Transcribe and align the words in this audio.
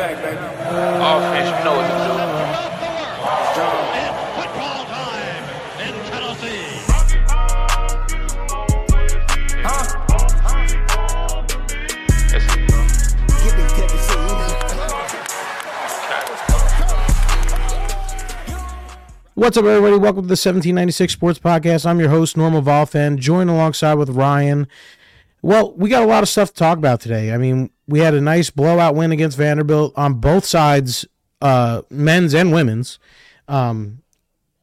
back, 0.00 0.16
baby. 0.22 0.38
Offense, 0.40 1.50
you 1.50 1.64
know 1.64 1.76
what 1.76 1.84
to 1.84 1.92
do. 2.00 2.12
It's 4.00 4.20
football 4.34 4.82
time 4.86 5.44
in 5.84 5.92
Tennessee. 6.08 6.80
What's 19.34 19.56
up, 19.58 19.64
everybody? 19.66 19.98
Welcome 19.98 20.22
to 20.22 20.28
the 20.28 20.32
1796 20.32 21.12
Sports 21.12 21.38
Podcast. 21.38 21.84
I'm 21.84 22.00
your 22.00 22.08
host, 22.08 22.38
Normal 22.38 22.62
Vol 22.62 22.86
fan, 22.86 23.18
joined 23.18 23.50
alongside 23.50 23.94
with 23.94 24.08
Ryan. 24.08 24.66
Well, 25.42 25.74
we 25.74 25.88
got 25.88 26.02
a 26.02 26.06
lot 26.06 26.22
of 26.22 26.28
stuff 26.28 26.50
to 26.50 26.54
talk 26.54 26.78
about 26.78 27.00
today. 27.00 27.32
I 27.32 27.38
mean, 27.38 27.70
we 27.86 28.00
had 28.00 28.14
a 28.14 28.20
nice 28.20 28.50
blowout 28.50 28.94
win 28.94 29.12
against 29.12 29.38
Vanderbilt 29.38 29.92
on 29.96 30.14
both 30.14 30.44
sides, 30.44 31.06
uh, 31.40 31.82
men's 31.90 32.34
and 32.34 32.52
women's. 32.52 32.98
Um, 33.48 34.02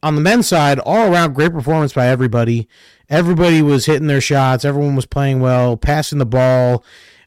on 0.03 0.15
the 0.15 0.21
men's 0.21 0.47
side, 0.47 0.79
all 0.79 1.11
around 1.11 1.33
great 1.33 1.51
performance 1.51 1.93
by 1.93 2.07
everybody. 2.07 2.67
Everybody 3.09 3.61
was 3.61 3.85
hitting 3.85 4.07
their 4.07 4.21
shots. 4.21 4.63
Everyone 4.63 4.95
was 4.95 5.05
playing 5.05 5.39
well, 5.39 5.77
passing 5.77 6.19
the 6.19 6.25
ball. 6.25 6.83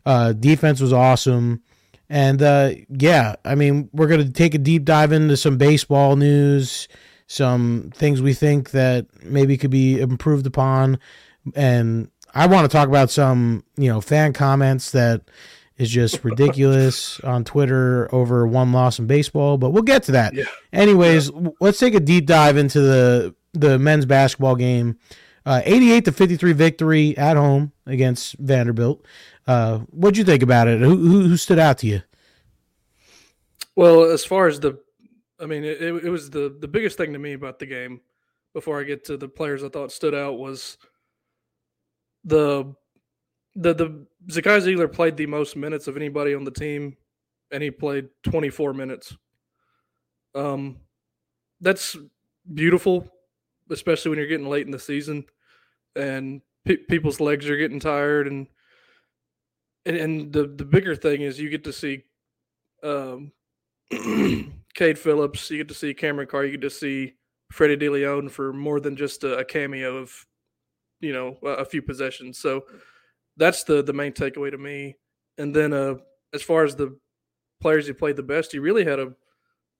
Uh, 0.07 0.33
defense 0.33 0.81
was 0.81 0.93
awesome. 0.93 1.63
And 2.09 2.43
uh, 2.43 2.73
yeah, 2.89 3.37
I 3.45 3.55
mean, 3.55 3.89
we're 3.93 4.09
going 4.09 4.25
to 4.25 4.33
take 4.33 4.55
a 4.55 4.59
deep 4.59 4.85
dive 4.85 5.13
into 5.13 5.37
some 5.37 5.59
baseball 5.59 6.17
news, 6.17 6.89
some 7.27 7.91
things 7.95 8.23
we 8.23 8.35
think 8.35 8.71
that 8.71 9.07
maybe 9.25 9.57
could 9.57 9.71
be 9.71 10.01
improved 10.01 10.47
upon. 10.47 10.99
And 11.55 12.11
I 12.35 12.47
want 12.47 12.71
to 12.71 12.75
talk 12.75 12.89
about 12.89 13.11
some, 13.11 13.65
you 13.77 13.89
know, 13.89 14.01
fan 14.01 14.33
comments 14.33 14.91
that 14.93 15.23
is 15.77 15.91
just 15.91 16.25
ridiculous 16.25 17.21
on 17.21 17.45
Twitter 17.45 18.13
over 18.15 18.47
one 18.47 18.73
loss 18.73 18.99
in 18.99 19.07
baseball, 19.07 19.59
but 19.59 19.71
we'll 19.71 19.83
get 19.83 20.03
to 20.05 20.13
that. 20.13 20.35
Anyways, 20.73 21.31
w- 21.31 21.55
let's 21.61 21.79
take 21.79 21.95
a 21.95 22.01
deep 22.01 22.27
dive 22.27 22.57
into 22.57 22.81
the 22.81 23.35
the 23.53 23.79
men's 23.79 24.07
basketball 24.07 24.55
game. 24.55 24.97
Uh, 25.45 25.63
88 25.65 26.05
to 26.05 26.13
53 26.13 26.53
victory 26.53 27.19
at 27.19 27.37
home 27.37 27.73
against 27.87 28.37
Vanderbilt. 28.39 29.05
Uh, 29.47 29.79
what'd 29.91 30.17
you 30.17 30.23
think 30.23 30.43
about 30.43 30.69
it? 30.69 30.81
Who, 30.81 30.97
who, 30.97 31.23
who 31.23 31.37
stood 31.37 31.59
out 31.59 31.79
to 31.79 31.87
you? 31.87 32.03
Well, 33.75 34.05
as 34.05 34.25
far 34.25 34.47
as 34.47 34.61
the, 34.61 34.79
I 35.41 35.47
mean, 35.47 35.65
it, 35.65 35.81
it 35.81 36.05
it 36.05 36.11
was 36.11 36.31
the 36.31 36.55
the 36.61 36.69
biggest 36.69 36.97
thing 36.97 37.13
to 37.15 37.19
me 37.19 37.33
about 37.33 37.59
the 37.59 37.67
game. 37.67 38.01
Before 38.53 38.81
I 38.81 38.85
get 38.85 39.05
to 39.05 39.17
the 39.17 39.29
players 39.29 39.63
I 39.63 39.69
thought 39.69 39.93
stood 39.93 40.15
out 40.15 40.39
was 40.39 40.77
the 42.25 42.75
the 43.55 43.75
the 43.75 44.07
Zakai 44.29 44.61
Zeigler 44.61 44.93
played 44.93 45.17
the 45.17 45.27
most 45.27 45.57
minutes 45.57 45.89
of 45.89 45.97
anybody 45.97 46.35
on 46.35 46.45
the 46.45 46.51
team, 46.51 46.97
and 47.51 47.63
he 47.63 47.71
played 47.71 48.09
24 48.23 48.75
minutes. 48.75 49.17
Um, 50.35 50.77
that's 51.61 51.97
beautiful, 52.55 53.09
especially 53.71 54.11
when 54.11 54.19
you're 54.19 54.29
getting 54.29 54.49
late 54.49 54.67
in 54.67 54.73
the 54.73 54.79
season, 54.79 55.25
and 55.97 56.43
pe- 56.65 56.77
people's 56.77 57.21
legs 57.21 57.49
are 57.49 57.57
getting 57.57 57.81
tired, 57.81 58.29
and 58.29 58.47
and 59.87 59.97
and 59.97 60.33
the 60.33 60.47
the 60.47 60.65
bigger 60.65 60.95
thing 60.95 61.23
is 61.23 61.41
you 61.41 61.51
get 61.51 61.65
to 61.65 61.73
see 61.73 62.05
um, 62.83 63.33
Cade 64.75 64.99
Phillips, 64.99 65.51
you 65.51 65.59
get 65.59 65.69
to 65.69 65.75
see 65.75 65.95
Cameron 65.95 66.29
Carr, 66.29 66.45
you 66.45 66.53
get 66.53 66.63
to 66.63 66.71
see 66.71 67.15
Freddie 67.51 67.77
Dilione 67.77 68.31
for 68.31 68.53
more 68.53 68.81
than 68.81 68.97
just 68.97 69.25
a, 69.25 69.39
a 69.39 69.45
cameo 69.45 69.97
of, 69.97 70.27
you 71.01 71.13
know, 71.13 71.37
a, 71.43 71.65
few 71.65 71.83
possessions. 71.83 72.39
So 72.39 72.65
that's 73.37 73.65
the 73.65 73.83
the 73.83 73.93
main 73.93 74.13
takeaway 74.13 74.51
to 74.51 74.59
me. 74.59 74.97
And 75.39 75.55
then 75.55 75.73
uh, 75.73 75.95
as 76.35 76.43
far 76.43 76.65
as 76.65 76.77
the 76.77 76.97
players 77.61 77.87
who 77.87 77.95
played 77.95 78.17
the 78.17 78.23
best, 78.23 78.55
you 78.55 78.61
really 78.61 78.85
had 78.85 78.99
a 78.99 79.13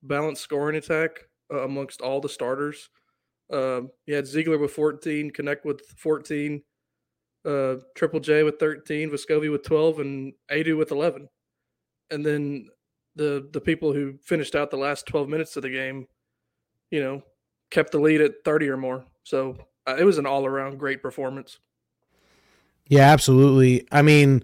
balanced 0.03 0.43
scoring 0.43 0.77
attack 0.77 1.11
uh, 1.53 1.63
amongst 1.63 2.01
all 2.01 2.21
the 2.21 2.29
starters. 2.29 2.89
Uh, 3.53 3.83
you 4.07 4.15
had 4.15 4.25
Zeigler 4.25 4.61
with 4.61 4.71
14, 4.71 5.33
Knecht 5.33 5.65
with 5.65 5.81
14, 5.97 6.63
uh, 7.45 7.77
Triple 7.97 8.21
J 8.21 8.43
with 8.43 8.59
13, 8.59 9.11
Vescovi 9.11 9.51
with 9.51 9.65
12, 9.65 9.99
and 10.01 10.33
Aidoo 10.51 10.79
with 10.79 10.93
11. 10.93 11.29
And 12.11 12.25
then 12.25 12.69
the 13.17 13.49
the 13.53 13.61
people 13.61 13.93
who 13.93 14.15
finished 14.23 14.55
out 14.55 14.71
the 14.71 14.77
last 14.77 15.07
12 15.07 15.29
minutes 15.29 15.57
of 15.57 15.63
the 15.63 15.71
game, 15.71 16.07
you 16.91 17.01
know, 17.01 17.23
kept 17.71 17.93
the 17.93 17.99
lead 17.99 18.21
at 18.21 18.45
30 18.45 18.69
or 18.69 18.77
more. 18.77 19.05
So 19.25 19.57
uh, 19.91 19.97
it 19.97 20.05
was 20.05 20.19
an 20.19 20.27
all 20.27 20.47
around 20.47 20.79
great 20.79 21.03
performance. 21.03 21.59
Yeah, 22.89 23.11
absolutely. 23.13 23.87
I 23.93 24.03
mean, 24.03 24.43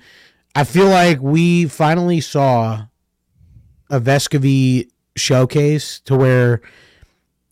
I 0.54 0.64
feel 0.64 0.86
like 0.88 1.20
we 1.20 1.66
finally 1.66 2.20
saw 2.20 2.86
a 3.90 4.00
Vescovi 4.00 4.88
showcase 5.16 6.00
to 6.00 6.16
where 6.16 6.60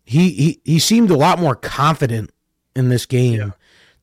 he, 0.05 0.31
he 0.31 0.61
he 0.65 0.79
seemed 0.79 1.11
a 1.11 1.17
lot 1.17 1.39
more 1.39 1.55
confident 1.57 2.31
in 2.77 2.89
this 2.91 3.07
game 3.07 3.39
Yeah. 3.41 3.51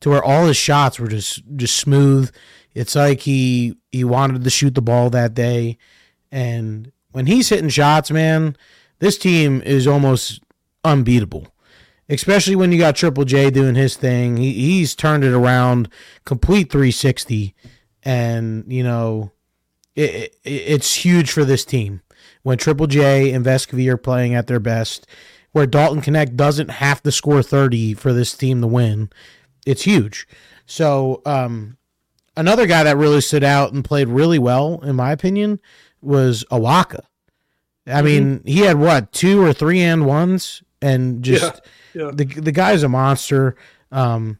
to 0.00 0.10
where 0.10 0.22
all 0.24 0.46
his 0.46 0.56
shots 0.56 0.98
were 0.98 1.08
just 1.08 1.42
just 1.56 1.76
smooth. 1.76 2.30
It's 2.74 2.94
like 2.94 3.20
he 3.20 3.76
he 3.90 4.02
wanted 4.04 4.42
to 4.44 4.50
shoot 4.50 4.74
the 4.74 4.82
ball 4.82 5.10
that 5.10 5.34
day 5.34 5.78
and 6.30 6.90
when 7.12 7.26
he's 7.26 7.50
hitting 7.50 7.68
shots, 7.68 8.10
man, 8.10 8.56
this 8.98 9.18
team 9.18 9.60
is 9.66 9.86
almost 9.86 10.40
unbeatable 10.82 11.46
especially 12.08 12.56
when 12.56 12.72
you 12.72 12.78
got 12.78 12.96
Triple 12.96 13.24
J 13.24 13.50
doing 13.50 13.74
his 13.74 13.96
thing. 13.96 14.36
He, 14.36 14.52
he's 14.52 14.94
turned 14.94 15.24
it 15.24 15.32
around, 15.32 15.88
complete 16.24 16.70
360, 16.70 17.54
and 18.02 18.64
you 18.72 18.82
know, 18.82 19.32
it, 19.94 20.10
it, 20.10 20.36
it's 20.44 21.04
huge 21.04 21.30
for 21.30 21.44
this 21.44 21.64
team 21.64 22.02
when 22.42 22.58
Triple 22.58 22.86
J 22.86 23.32
and 23.32 23.44
Vescovi 23.44 23.88
are 23.88 23.96
playing 23.96 24.34
at 24.34 24.46
their 24.46 24.60
best. 24.60 25.06
Where 25.52 25.66
Dalton 25.66 26.00
Knecht 26.00 26.34
doesn't 26.34 26.70
have 26.70 27.02
to 27.02 27.12
score 27.12 27.42
30 27.42 27.92
for 27.92 28.14
this 28.14 28.34
team 28.34 28.62
to 28.62 28.66
win, 28.66 29.10
it's 29.66 29.82
huge. 29.82 30.26
So, 30.64 31.20
um, 31.26 31.76
another 32.36 32.66
guy 32.66 32.84
that 32.84 32.96
really 32.96 33.20
stood 33.20 33.44
out 33.44 33.74
and 33.74 33.84
played 33.84 34.08
really 34.08 34.38
well, 34.38 34.80
in 34.82 34.96
my 34.96 35.12
opinion, 35.12 35.60
was 36.00 36.44
Awaka. 36.50 37.00
I 37.86 38.00
mean, 38.02 38.42
he 38.46 38.60
had 38.60 38.78
what 38.78 39.12
two 39.12 39.42
or 39.42 39.52
three 39.52 39.80
and 39.80 40.06
ones, 40.06 40.62
and 40.82 41.22
just 41.22 41.60
Yeah. 41.94 42.10
the 42.12 42.24
the 42.24 42.52
guy's 42.52 42.82
a 42.82 42.88
monster. 42.88 43.56
Um, 43.90 44.38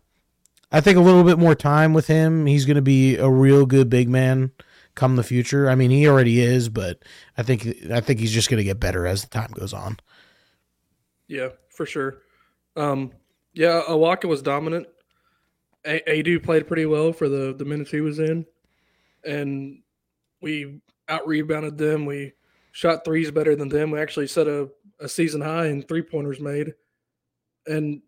I 0.70 0.80
think 0.80 0.96
a 0.98 1.02
little 1.02 1.24
bit 1.24 1.38
more 1.38 1.54
time 1.54 1.92
with 1.92 2.06
him, 2.06 2.46
he's 2.46 2.64
going 2.64 2.76
to 2.76 2.82
be 2.82 3.16
a 3.16 3.28
real 3.28 3.66
good 3.66 3.90
big 3.90 4.08
man 4.08 4.50
come 4.94 5.16
the 5.16 5.22
future. 5.22 5.68
I 5.68 5.74
mean, 5.74 5.90
he 5.90 6.06
already 6.08 6.40
is, 6.40 6.68
but 6.68 7.02
I 7.36 7.42
think 7.42 7.66
I 7.90 8.00
think 8.00 8.20
he's 8.20 8.32
just 8.32 8.48
going 8.50 8.58
to 8.58 8.64
get 8.64 8.80
better 8.80 9.06
as 9.06 9.22
the 9.22 9.28
time 9.28 9.50
goes 9.52 9.72
on. 9.72 9.98
Yeah, 11.28 11.48
for 11.70 11.86
sure. 11.86 12.18
Um, 12.76 13.12
yeah, 13.54 13.82
Awaka 13.88 14.24
was 14.24 14.42
dominant. 14.42 14.86
A- 15.84 16.02
Aidoo 16.08 16.42
played 16.42 16.66
pretty 16.66 16.86
well 16.86 17.12
for 17.12 17.28
the 17.28 17.54
the 17.56 17.64
minutes 17.64 17.90
he 17.90 18.00
was 18.00 18.18
in, 18.18 18.46
and 19.24 19.82
we 20.40 20.80
out 21.08 21.26
rebounded 21.26 21.76
them. 21.78 22.06
We 22.06 22.32
shot 22.72 23.04
threes 23.04 23.30
better 23.30 23.54
than 23.56 23.68
them. 23.68 23.90
We 23.90 24.00
actually 24.00 24.26
set 24.28 24.46
a, 24.46 24.70
a 25.02 25.08
season 25.08 25.40
high 25.40 25.66
in 25.66 25.82
three 25.82 26.02
pointers 26.02 26.40
made, 26.40 26.74
and 27.66 28.00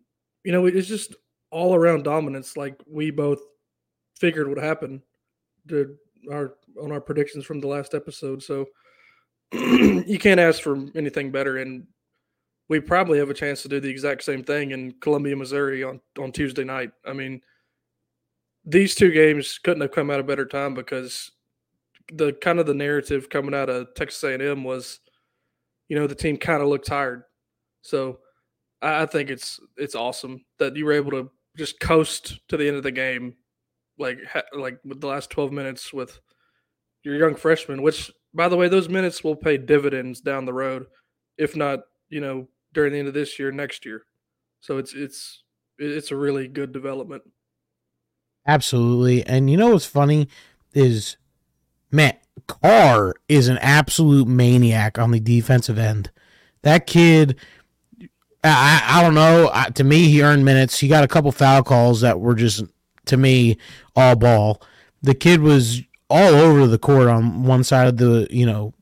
you 0.43 0.51
know 0.51 0.65
it's 0.65 0.87
just 0.87 1.15
all 1.51 1.75
around 1.75 2.03
dominance. 2.03 2.57
Like 2.57 2.81
we 2.87 3.11
both 3.11 3.39
figured 4.17 4.47
would 4.47 4.57
happen 4.57 5.03
to 5.67 5.95
our 6.31 6.55
on 6.81 6.91
our 6.91 7.01
predictions 7.01 7.45
from 7.45 7.59
the 7.59 7.67
last 7.67 7.93
episode. 7.93 8.41
So 8.41 8.65
you 9.51 10.17
can't 10.19 10.39
ask 10.39 10.61
for 10.61 10.77
anything 10.95 11.31
better, 11.31 11.57
and 11.57 11.85
we 12.67 12.79
probably 12.79 13.19
have 13.19 13.29
a 13.29 13.35
chance 13.35 13.61
to 13.61 13.69
do 13.69 13.79
the 13.79 13.89
exact 13.89 14.23
same 14.23 14.43
thing 14.43 14.71
in 14.71 14.93
Columbia, 14.99 15.35
Missouri 15.35 15.83
on, 15.83 16.01
on 16.19 16.31
Tuesday 16.31 16.63
night. 16.63 16.91
I 17.05 17.13
mean, 17.13 17.41
these 18.65 18.95
two 18.95 19.11
games 19.11 19.59
couldn't 19.63 19.81
have 19.81 19.91
come 19.91 20.09
at 20.09 20.19
a 20.19 20.23
better 20.23 20.45
time 20.45 20.73
because 20.73 21.31
the 22.11 22.33
kind 22.33 22.59
of 22.59 22.65
the 22.65 22.73
narrative 22.73 23.29
coming 23.29 23.53
out 23.53 23.69
of 23.69 23.93
Texas 23.93 24.23
A&M 24.23 24.63
was, 24.63 24.99
you 25.87 25.97
know, 25.97 26.07
the 26.07 26.15
team 26.15 26.37
kind 26.37 26.61
of 26.61 26.67
looked 26.67 26.87
tired. 26.87 27.23
So 27.81 28.19
I, 28.81 29.05
think 29.05 29.29
it's 29.29 29.59
it's 29.77 29.95
awesome 29.95 30.45
that 30.59 30.75
you 30.75 30.85
were 30.85 30.93
able 30.93 31.11
to 31.11 31.31
just 31.57 31.79
coast 31.79 32.39
to 32.49 32.57
the 32.57 32.67
end 32.67 32.77
of 32.77 32.83
the 32.83 32.91
game, 32.91 33.35
like 33.97 34.17
like 34.53 34.79
with 34.83 35.01
the 35.01 35.07
last 35.07 35.29
twelve 35.29 35.51
minutes 35.51 35.93
with 35.93 36.19
your 37.03 37.15
young 37.15 37.35
freshman. 37.35 37.81
Which, 37.81 38.11
by 38.33 38.49
the 38.49 38.57
way, 38.57 38.67
those 38.67 38.89
minutes 38.89 39.23
will 39.23 39.35
pay 39.35 39.57
dividends 39.57 40.21
down 40.21 40.45
the 40.45 40.53
road, 40.53 40.85
if 41.37 41.55
not, 41.55 41.81
you 42.09 42.21
know, 42.21 42.47
during 42.73 42.93
the 42.93 42.99
end 42.99 43.07
of 43.07 43.13
this 43.13 43.39
year, 43.39 43.51
next 43.51 43.85
year. 43.85 44.03
So 44.59 44.77
it's 44.77 44.93
it's 44.93 45.43
it's 45.77 46.11
a 46.11 46.15
really 46.15 46.47
good 46.47 46.71
development. 46.71 47.23
Absolutely. 48.47 49.25
And 49.25 49.49
you 49.49 49.57
know 49.57 49.69
what's 49.69 49.85
funny 49.85 50.27
is, 50.73 51.17
man, 51.91 52.15
Carr 52.47 53.15
is 53.27 53.47
an 53.47 53.57
absolute 53.59 54.27
maniac 54.27 54.99
on 54.99 55.11
the 55.11 55.19
defensive 55.19 55.77
end. 55.77 56.11
That 56.61 56.87
kid, 56.87 57.39
I, 58.43 58.83
I 58.85 59.01
don't 59.01 59.15
know. 59.15 59.49
I, 59.53 59.69
to 59.71 59.83
me, 59.83 60.09
he 60.09 60.21
earned 60.21 60.45
minutes. 60.45 60.79
He 60.79 60.87
got 60.87 61.03
a 61.03 61.07
couple 61.07 61.31
foul 61.31 61.63
calls 61.63 62.01
that 62.01 62.19
were 62.19 62.35
just, 62.35 62.63
to 63.05 63.17
me, 63.17 63.57
all 63.95 64.15
ball. 64.15 64.61
The 65.01 65.15
kid 65.15 65.41
was 65.41 65.81
all 66.09 66.35
over 66.35 66.67
the 66.67 66.77
court 66.77 67.07
on 67.07 67.43
one 67.43 67.63
side 67.63 67.87
of 67.87 67.97
the, 67.97 68.27
you 68.29 68.45
know, 68.45 68.73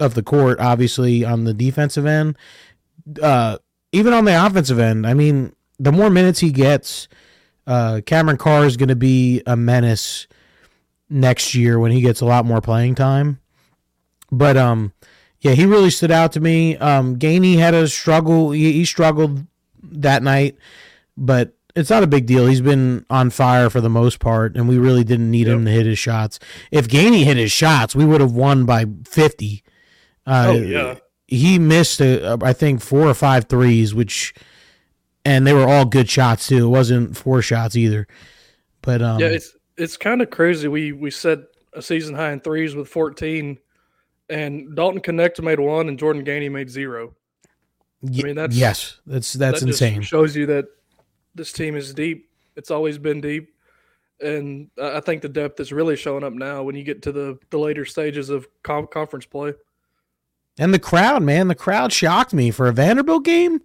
of 0.00 0.14
the 0.14 0.22
court, 0.22 0.60
obviously 0.60 1.24
on 1.24 1.44
the 1.44 1.54
defensive 1.54 2.06
end. 2.06 2.36
Uh, 3.20 3.58
even 3.92 4.12
on 4.12 4.24
the 4.24 4.46
offensive 4.46 4.78
end, 4.78 5.06
I 5.06 5.14
mean, 5.14 5.54
the 5.78 5.92
more 5.92 6.10
minutes 6.10 6.40
he 6.40 6.50
gets, 6.50 7.08
uh, 7.66 8.00
Cameron 8.06 8.38
Carr 8.38 8.64
is 8.64 8.76
going 8.76 8.88
to 8.88 8.96
be 8.96 9.42
a 9.46 9.56
menace 9.56 10.26
next 11.12 11.54
year 11.54 11.78
when 11.78 11.92
he 11.92 12.00
gets 12.00 12.20
a 12.20 12.24
lot 12.26 12.44
more 12.46 12.60
playing 12.60 12.94
time. 12.94 13.38
But 14.30 14.56
um, 14.56 14.92
yeah, 15.40 15.52
he 15.52 15.66
really 15.66 15.90
stood 15.90 16.10
out 16.10 16.32
to 16.32 16.40
me. 16.40 16.76
Um, 16.78 17.16
Gainey 17.18 17.58
had 17.58 17.74
a 17.74 17.86
struggle. 17.88 18.50
He, 18.52 18.72
he 18.72 18.84
struggled 18.84 19.46
that 19.82 20.22
night, 20.22 20.56
but 21.16 21.54
it's 21.74 21.90
not 21.90 22.02
a 22.02 22.06
big 22.06 22.26
deal. 22.26 22.46
He's 22.46 22.60
been 22.60 23.04
on 23.10 23.30
fire 23.30 23.68
for 23.70 23.80
the 23.80 23.88
most 23.90 24.20
part, 24.20 24.56
and 24.56 24.68
we 24.68 24.78
really 24.78 25.04
didn't 25.04 25.30
need 25.30 25.48
him 25.48 25.64
to 25.64 25.70
hit 25.70 25.86
his 25.86 25.98
shots. 25.98 26.38
If 26.70 26.88
Gainey 26.88 27.24
hit 27.24 27.36
his 27.36 27.52
shots, 27.52 27.94
we 27.94 28.04
would 28.04 28.20
have 28.20 28.32
won 28.32 28.64
by 28.64 28.86
fifty. 29.06 29.62
Uh, 30.26 30.46
Oh, 30.48 30.52
yeah. 30.54 30.94
he 31.26 31.58
missed 31.58 32.00
I 32.00 32.52
think 32.52 32.80
four 32.80 33.08
or 33.08 33.14
five 33.14 33.46
threes, 33.48 33.94
which 33.94 34.32
and 35.24 35.46
they 35.46 35.52
were 35.52 35.66
all 35.68 35.84
good 35.84 36.08
shots 36.10 36.46
too. 36.46 36.66
It 36.66 36.70
wasn't 36.70 37.16
four 37.16 37.42
shots 37.42 37.74
either. 37.76 38.06
But 38.82 39.02
um, 39.02 39.20
yeah, 39.20 39.28
it's 39.28 39.54
it's 39.76 39.96
kind 39.96 40.22
of 40.22 40.30
crazy. 40.30 40.68
We 40.68 40.92
we 40.92 41.10
set 41.10 41.38
a 41.72 41.82
season 41.82 42.14
high 42.14 42.32
in 42.32 42.40
threes 42.40 42.74
with 42.74 42.88
14, 42.88 43.58
and 44.28 44.76
Dalton 44.76 45.00
Knecht 45.00 45.42
made 45.42 45.60
one, 45.60 45.88
and 45.88 45.98
Jordan 45.98 46.24
Gainey 46.24 46.50
made 46.50 46.68
zero. 46.70 47.14
y- 48.02 48.22
mean, 48.24 48.34
that's- 48.36 48.56
yes, 48.58 48.98
that's 49.06 49.32
that's 49.32 49.60
that 49.60 49.66
just 49.66 49.82
insane. 49.82 50.02
shows 50.02 50.36
you 50.36 50.46
that 50.46 50.66
this 51.34 51.52
team 51.52 51.76
is 51.76 51.94
deep. 51.94 52.28
It's 52.56 52.70
always 52.70 52.98
been 52.98 53.20
deep, 53.20 53.54
and 54.20 54.68
I 54.78 54.98
I 54.98 55.00
think 55.00 55.22
the 55.22 55.28
depth 55.28 55.58
is 55.60 55.72
really 55.72 55.96
showing 55.96 56.24
up 56.24 56.32
now 56.34 56.62
when 56.62 56.74
you 56.76 56.82
get 56.84 57.02
to 57.02 57.12
the 57.12 57.38
the 57.50 57.58
later 57.58 57.84
stages 57.84 58.28
of 58.30 58.46
conference 58.62 59.24
play. 59.26 59.54
And 60.58 60.74
the 60.74 60.78
crowd, 60.78 61.22
man, 61.22 61.48
the 61.48 61.54
crowd 61.54 61.94
shocked 61.94 62.34
me 62.34 62.50
for 62.50 62.68
a 62.68 62.72
Vanderbilt 62.74 63.24
game. 63.24 63.62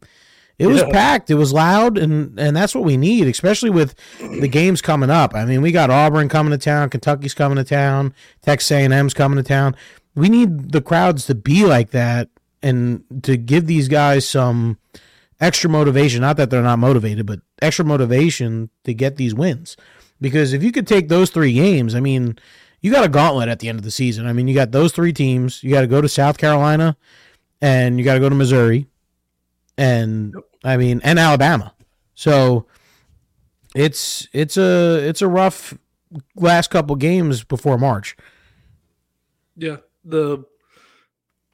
It 0.60 0.68
was 0.68 0.82
Yeah. 0.82 0.90
packed. 0.92 1.30
It 1.30 1.36
was 1.36 1.54
loud, 1.54 1.98
and 1.98 2.40
and 2.40 2.56
that's 2.56 2.74
what 2.74 2.84
we 2.84 2.98
need, 2.98 3.28
especially 3.28 3.70
with 3.70 3.94
the 4.20 4.48
games 4.48 4.82
coming 4.82 5.10
up. 5.10 5.36
I 5.36 5.46
mean, 5.46 5.62
we 5.62 5.72
got 5.72 5.90
Auburn 5.90 6.30
coming 6.30 6.52
to 6.52 6.58
town, 6.58 6.90
Kentucky's 6.90 7.34
coming 7.36 7.58
to 7.58 7.64
town, 7.64 8.14
Texas 8.42 8.72
A 8.72 8.84
and 8.84 8.94
M's 8.94 9.14
coming 9.14 9.38
to 9.38 9.44
town. 9.44 9.76
We 10.16 10.30
need 10.30 10.72
the 10.72 10.82
crowds 10.82 11.26
to 11.28 11.36
be 11.36 11.64
like 11.66 11.92
that, 11.92 12.30
and 12.64 13.04
to 13.22 13.38
give 13.38 13.68
these 13.68 13.88
guys 13.88 14.28
some 14.28 14.78
extra 15.40 15.70
motivation. 15.70 16.22
Not 16.22 16.38
that 16.38 16.50
they're 16.50 16.64
not 16.64 16.80
motivated, 16.80 17.28
but 17.28 17.40
extra 17.62 17.86
motivation 17.86 18.70
to 18.86 18.94
get 18.96 19.18
these 19.18 19.36
wins. 19.36 19.78
Because 20.20 20.54
if 20.54 20.64
you 20.64 20.72
could 20.72 20.88
take 20.88 21.08
those 21.10 21.30
three 21.30 21.54
games, 21.54 21.94
I 21.94 22.00
mean, 22.00 22.40
you 22.82 22.92
got 22.92 23.06
a 23.06 23.10
gauntlet 23.10 23.48
at 23.50 23.60
the 23.60 23.70
end 23.70 23.78
of 23.78 23.86
the 23.86 23.92
season. 23.92 24.26
I 24.26 24.34
mean, 24.34 24.48
you 24.48 24.56
got 24.56 24.72
those 24.72 24.92
three 24.92 25.14
teams. 25.14 25.64
You 25.64 25.70
got 25.70 25.82
to 25.82 25.88
go 25.88 26.02
to 26.02 26.10
South 26.10 26.40
Carolina, 26.40 26.98
and 27.62 28.00
you 28.00 28.04
got 28.06 28.16
to 28.16 28.20
go 28.20 28.30
to 28.30 28.34
Missouri, 28.36 28.88
and 29.78 30.36
I 30.64 30.78
mean, 30.78 31.02
and 31.04 31.20
Alabama. 31.20 31.74
So 32.16 32.68
it's 33.76 34.28
it's 34.34 34.58
a 34.58 35.08
it's 35.08 35.22
a 35.22 35.28
rough 35.28 35.78
last 36.36 36.70
couple 36.70 36.96
games 36.96 37.44
before 37.44 37.78
March. 37.78 38.16
Yeah, 39.56 39.78
the 40.04 40.44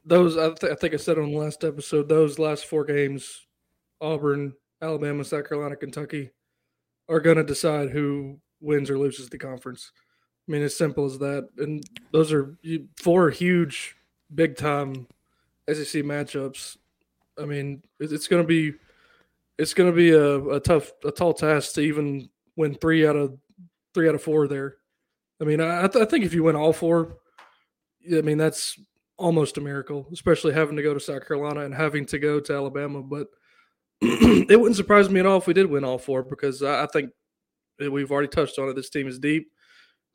those 0.06 0.38
I, 0.38 0.52
th- 0.52 0.72
I 0.72 0.75
think 0.75 0.94
I 0.94 0.98
said 0.98 1.18
on 1.18 1.31
the 1.31 1.38
last 1.38 1.64
episode 1.64 2.10
those 2.10 2.40
last 2.40 2.66
four 2.66 2.86
games, 2.86 3.46
Auburn, 4.02 4.54
Alabama, 4.81 5.24
South 5.24 5.48
Carolina, 5.48 5.76
Kentucky, 5.76 6.31
are 7.10 7.19
going 7.19 7.38
to 7.38 7.44
decide 7.44 7.90
who 7.90 8.40
wins 8.60 8.90
or 8.90 8.98
loses 8.98 9.30
the 9.30 9.38
conference. 9.38 9.92
I 10.48 10.52
mean, 10.52 10.62
as 10.62 10.76
simple 10.76 11.06
as 11.06 11.19
that. 11.19 11.48
And 11.58 11.84
those 12.12 12.34
are 12.34 12.58
four 12.98 13.30
huge, 13.30 13.96
big 14.34 14.58
time 14.58 15.08
SEC 15.68 16.04
matchups. 16.04 16.78
I 17.39 17.45
mean, 17.45 17.81
it's 18.00 18.27
going 18.27 18.41
to 18.41 18.47
be 18.47 18.74
it's 19.57 19.74
going 19.74 19.89
to 19.89 19.95
be 19.95 20.12
a, 20.12 20.39
a 20.56 20.59
tough, 20.59 20.91
a 21.03 21.12
tall 21.12 21.33
task 21.33 21.74
to 21.74 21.81
even 21.81 22.30
win 22.56 22.75
three 22.75 23.07
out 23.07 23.15
of 23.15 23.38
three 23.94 24.09
out 24.09 24.15
of 24.15 24.24
four 24.24 24.47
there. 24.47 24.77
I 25.41 25.45
mean, 25.45 25.62
I, 25.62 25.88
th- 25.88 26.03
I 26.03 26.06
think 26.06 26.25
if 26.25 26.33
you 26.33 26.44
win 26.44 26.56
all 26.56 26.74
four, 26.74 27.18
I 28.12 28.21
mean, 28.21 28.38
that's 28.38 28.80
almost 29.18 29.57
a 29.57 29.62
miracle, 29.62 30.07
especially 30.12 30.53
having 30.53 30.75
to 30.75 30.83
go 30.83 30.94
to 30.94 31.00
South 31.00 31.27
Carolina 31.27 31.62
and 31.62 31.74
having 31.74 32.06
to 32.07 32.19
go 32.19 32.39
to 32.39 32.53
Alabama. 32.53 33.01
But 33.01 33.27
it 34.01 34.59
wouldn't 34.59 34.75
surprise 34.75 35.09
me 35.09 35.19
at 35.19 35.25
all 35.25 35.38
if 35.38 35.47
we 35.47 35.53
did 35.53 35.69
win 35.69 35.83
all 35.83 35.97
four 35.97 36.24
because 36.24 36.63
I, 36.63 36.83
I 36.83 36.88
think 36.88 37.12
we've 37.80 38.12
already 38.12 38.27
touched 38.27 38.59
on 38.59 38.69
it. 38.69 38.75
This 38.75 38.89
team 38.89 39.07
is 39.07 39.19
deep. 39.19 39.51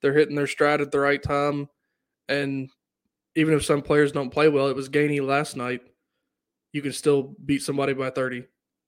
They're 0.02 0.14
hitting 0.14 0.36
their 0.36 0.46
stride 0.46 0.80
at 0.80 0.90
the 0.90 1.00
right 1.00 1.22
time. 1.22 1.68
And 2.28 2.70
even 3.34 3.54
if 3.54 3.64
some 3.64 3.82
players 3.82 4.12
don't 4.12 4.30
play 4.30 4.48
well, 4.48 4.68
it 4.68 4.76
was 4.76 4.88
Gainey 4.88 5.24
last 5.24 5.56
night. 5.56 5.82
You 6.72 6.82
can 6.82 6.92
still 6.92 7.34
beat 7.44 7.62
somebody 7.62 7.92
by 7.94 8.10
30. 8.10 8.44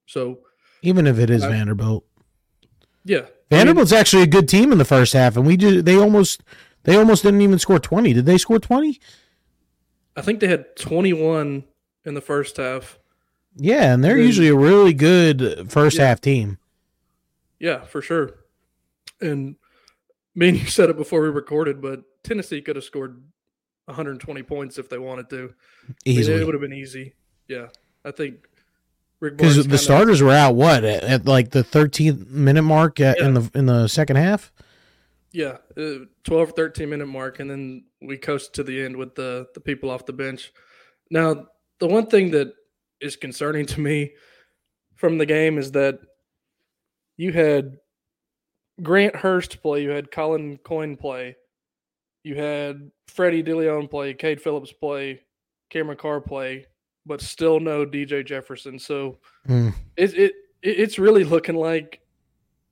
So, 0.06 0.40
Even 0.82 1.06
if 1.06 1.18
it 1.18 1.30
is 1.30 1.42
I- 1.42 1.48
Vanderbilt, 1.50 2.04
yeah. 3.04 3.18
I 3.18 3.20
mean, 3.22 3.28
Vanderbilt's 3.50 3.92
actually 3.92 4.22
a 4.22 4.26
good 4.28 4.48
team 4.48 4.70
in 4.72 4.78
the 4.78 4.84
first 4.84 5.12
half, 5.12 5.36
and 5.36 5.46
we 5.46 5.56
did 5.56 5.84
they 5.86 5.96
almost 5.96 6.42
they 6.84 6.96
almost 6.96 7.22
didn't 7.22 7.40
even 7.42 7.58
score 7.58 7.78
twenty. 7.78 8.12
Did 8.12 8.26
they 8.26 8.38
score 8.38 8.58
twenty? 8.58 9.00
I 10.16 10.22
think 10.22 10.40
they 10.40 10.48
had 10.48 10.76
21 10.76 11.64
in 12.04 12.14
the 12.14 12.20
first 12.20 12.56
half. 12.56 12.98
Yeah, 13.56 13.94
and 13.94 14.02
they're 14.04 14.18
usually 14.18 14.48
a 14.48 14.54
really 14.56 14.92
good 14.92 15.70
first 15.70 15.96
Yeah. 15.98 16.06
half 16.08 16.20
team. 16.20 16.58
Yeah, 17.58 17.84
for 17.84 18.02
sure. 18.02 18.34
And 19.20 19.56
me 20.34 20.48
and 20.50 20.58
you 20.58 20.66
said 20.66 20.90
it 20.90 20.96
before 20.96 21.22
we 21.22 21.28
recorded, 21.28 21.80
but 21.80 22.02
Tennessee 22.24 22.60
could 22.60 22.76
have 22.76 22.84
scored 22.84 23.22
120 23.86 24.42
points 24.42 24.78
if 24.78 24.88
they 24.88 24.98
wanted 24.98 25.30
to. 25.30 25.36
I 25.36 25.92
mean, 26.06 26.18
Easily. 26.18 26.40
it 26.40 26.44
would 26.44 26.54
have 26.54 26.60
been 26.62 26.72
easy. 26.72 27.14
Yeah, 27.50 27.66
I 28.04 28.12
think 28.12 28.46
because 29.20 29.66
the 29.66 29.76
starters 29.76 30.22
were 30.22 30.30
out 30.30 30.54
what 30.54 30.84
at, 30.84 31.02
at 31.02 31.26
like 31.26 31.50
the 31.50 31.64
13th 31.64 32.30
minute 32.30 32.62
mark 32.62 33.00
at, 33.00 33.18
in 33.18 33.34
the 33.34 33.50
in 33.56 33.66
the 33.66 33.88
second 33.88 34.16
half. 34.16 34.52
Yeah, 35.32 35.58
uh, 35.76 36.04
12 36.22 36.52
13 36.52 36.88
minute 36.88 37.06
mark, 37.06 37.40
and 37.40 37.50
then 37.50 37.86
we 38.00 38.18
coast 38.18 38.54
to 38.54 38.62
the 38.62 38.80
end 38.80 38.96
with 38.96 39.16
the 39.16 39.48
the 39.54 39.60
people 39.60 39.90
off 39.90 40.06
the 40.06 40.12
bench. 40.12 40.52
Now, 41.10 41.48
the 41.80 41.88
one 41.88 42.06
thing 42.06 42.30
that 42.30 42.54
is 43.00 43.16
concerning 43.16 43.66
to 43.66 43.80
me 43.80 44.12
from 44.94 45.18
the 45.18 45.26
game 45.26 45.58
is 45.58 45.72
that 45.72 45.98
you 47.16 47.32
had 47.32 47.78
Grant 48.80 49.16
Hurst 49.16 49.60
play, 49.60 49.82
you 49.82 49.90
had 49.90 50.12
Colin 50.12 50.56
Coyne 50.58 50.96
play, 50.96 51.34
you 52.22 52.36
had 52.36 52.92
Freddie 53.08 53.42
Dilione 53.42 53.90
play, 53.90 54.14
Cade 54.14 54.40
Phillips 54.40 54.72
play, 54.72 55.22
Cameron 55.68 55.98
Carr 55.98 56.20
play, 56.20 56.66
but 57.06 57.20
still 57.20 57.60
no 57.60 57.84
DJ 57.86 58.24
Jefferson. 58.24 58.78
So 58.78 59.18
Hmm. 59.46 59.68
it, 59.96 60.14
it 60.14 60.34
it- 60.62 60.78
it's 60.78 60.98
really 60.98 61.24
looking 61.24 61.56
like 61.56 62.00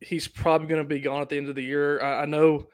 he's 0.00 0.28
probably 0.28 0.68
going 0.68 0.82
to 0.82 0.86
be 0.88 1.00
gone 1.00 1.22
at 1.22 1.28
the 1.30 1.36
end 1.38 1.48
of 1.48 1.54
the 1.54 1.62
year. 1.62 2.00
I, 2.02 2.22
I 2.22 2.24
know. 2.26 2.68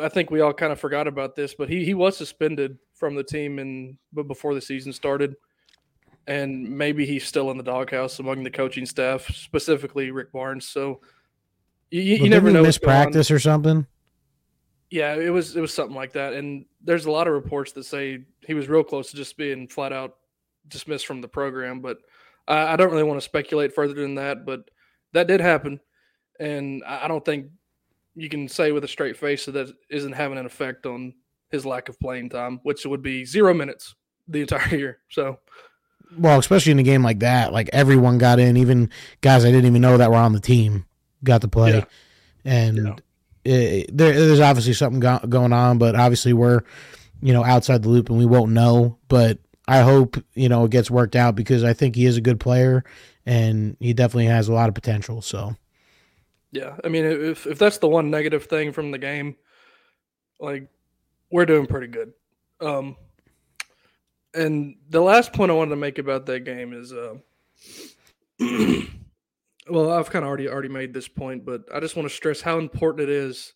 I 0.00 0.08
think 0.08 0.30
we 0.30 0.40
all 0.42 0.52
kind 0.52 0.70
of 0.72 0.78
forgot 0.78 1.08
about 1.08 1.34
this, 1.34 1.54
but 1.54 1.68
he 1.68 1.84
he 1.84 1.94
was 1.94 2.16
suspended 2.16 2.78
from 2.94 3.14
the 3.16 3.24
team 3.24 3.58
and 3.58 3.96
but 4.12 4.28
before 4.28 4.54
the 4.54 4.60
season 4.60 4.92
started, 4.92 5.34
and 6.26 6.62
maybe 6.78 7.04
he's 7.06 7.26
still 7.26 7.50
in 7.50 7.56
the 7.56 7.62
doghouse 7.64 8.18
among 8.20 8.44
the 8.44 8.50
coaching 8.50 8.86
staff, 8.86 9.26
specifically 9.34 10.10
Rick 10.12 10.30
Barnes. 10.30 10.66
So 10.66 11.00
you, 11.90 12.00
you, 12.02 12.30
never 12.30 12.50
know. 12.52 12.62
miss 12.62 12.76
what's 12.76 12.78
going 12.86 12.96
on. 12.96 13.02
practice 13.04 13.30
or 13.30 13.38
something. 13.40 13.86
Yeah, 14.90 15.14
it 15.14 15.30
was 15.30 15.56
it 15.56 15.60
was 15.60 15.72
something 15.74 15.96
like 15.96 16.12
that. 16.12 16.34
And 16.34 16.64
there's 16.84 17.06
a 17.06 17.10
lot 17.10 17.26
of 17.26 17.32
reports 17.32 17.72
that 17.72 17.84
say 17.84 18.24
he 18.46 18.54
was 18.54 18.68
real 18.68 18.84
close 18.84 19.10
to 19.10 19.16
just 19.16 19.36
being 19.36 19.66
flat 19.66 19.92
out 19.92 20.16
dismissed 20.68 21.06
from 21.06 21.20
the 21.20 21.28
program. 21.28 21.80
But 21.80 21.98
I, 22.48 22.72
I 22.72 22.76
don't 22.76 22.90
really 22.90 23.02
want 23.04 23.18
to 23.20 23.24
speculate 23.24 23.74
further 23.74 23.94
than 23.94 24.16
that. 24.16 24.44
But 24.46 24.70
that 25.12 25.26
did 25.26 25.40
happen, 25.40 25.80
and 26.40 26.82
I, 26.86 27.04
I 27.04 27.08
don't 27.08 27.24
think 27.24 27.46
you 28.14 28.28
can 28.28 28.48
say 28.48 28.72
with 28.72 28.84
a 28.84 28.88
straight 28.88 29.16
face 29.16 29.46
that 29.46 29.52
that 29.52 29.72
isn't 29.90 30.12
having 30.12 30.38
an 30.38 30.46
effect 30.46 30.84
on 30.86 31.14
his 31.50 31.64
lack 31.66 31.88
of 31.88 31.98
playing 32.00 32.28
time, 32.30 32.60
which 32.62 32.84
would 32.86 33.02
be 33.02 33.24
zero 33.24 33.52
minutes 33.54 33.94
the 34.28 34.40
entire 34.42 34.76
year. 34.76 34.98
So 35.10 35.38
Well, 36.18 36.38
especially 36.38 36.72
in 36.72 36.78
a 36.78 36.82
game 36.82 37.02
like 37.02 37.20
that, 37.20 37.52
like 37.52 37.70
everyone 37.72 38.18
got 38.18 38.38
in, 38.38 38.56
even 38.56 38.90
guys 39.22 39.44
I 39.44 39.50
didn't 39.50 39.66
even 39.66 39.82
know 39.82 39.96
that 39.96 40.10
were 40.10 40.16
on 40.16 40.32
the 40.32 40.40
team 40.40 40.84
got 41.24 41.40
to 41.42 41.48
play, 41.48 41.72
Yeah. 41.74 41.84
and 42.44 42.76
Yeah. 42.78 42.94
it, 43.44 43.96
there, 43.96 44.12
there's 44.12 44.40
obviously 44.40 44.72
something 44.74 45.00
go- 45.00 45.20
going 45.28 45.52
on, 45.52 45.78
but 45.78 45.94
obviously 45.94 46.32
we're 46.32 46.62
you 47.22 47.32
know 47.32 47.44
outside 47.44 47.82
the 47.82 47.88
loop 47.88 48.08
and 48.10 48.18
we 48.18 48.26
won't 48.26 48.52
know. 48.52 48.98
But 49.08 49.38
I 49.72 49.80
hope 49.80 50.22
you 50.34 50.50
know 50.50 50.66
it 50.66 50.70
gets 50.70 50.90
worked 50.90 51.16
out 51.16 51.34
because 51.34 51.64
I 51.64 51.72
think 51.72 51.96
he 51.96 52.04
is 52.04 52.18
a 52.18 52.20
good 52.20 52.38
player 52.38 52.84
and 53.24 53.74
he 53.80 53.94
definitely 53.94 54.26
has 54.26 54.48
a 54.48 54.52
lot 54.52 54.68
of 54.68 54.74
potential. 54.74 55.22
So 55.22 55.56
Yeah, 56.50 56.76
I 56.84 56.88
mean, 56.88 57.06
if 57.06 57.46
if 57.46 57.58
that's 57.58 57.78
the 57.78 57.88
one 57.88 58.10
negative 58.10 58.44
thing 58.44 58.72
from 58.72 58.90
the 58.90 58.98
game, 58.98 59.36
like 60.38 60.68
we're 61.30 61.46
doing 61.46 61.66
pretty 61.66 61.86
good. 61.86 62.12
Um, 62.60 62.96
and 64.34 64.76
the 64.90 65.00
last 65.00 65.32
point 65.32 65.50
I 65.50 65.54
wanted 65.54 65.70
to 65.70 65.76
make 65.76 65.98
about 65.98 66.26
that 66.26 66.40
game 66.40 66.74
is, 66.74 66.92
uh, 66.92 67.14
well, 69.70 69.90
I've 69.90 70.10
kind 70.10 70.22
of 70.22 70.28
already 70.28 70.50
already 70.50 70.68
made 70.68 70.92
this 70.92 71.08
point, 71.08 71.46
but 71.46 71.62
I 71.74 71.80
just 71.80 71.96
want 71.96 72.10
to 72.10 72.14
stress 72.14 72.42
how 72.42 72.58
important 72.58 73.08
it 73.08 73.10
is 73.10 73.54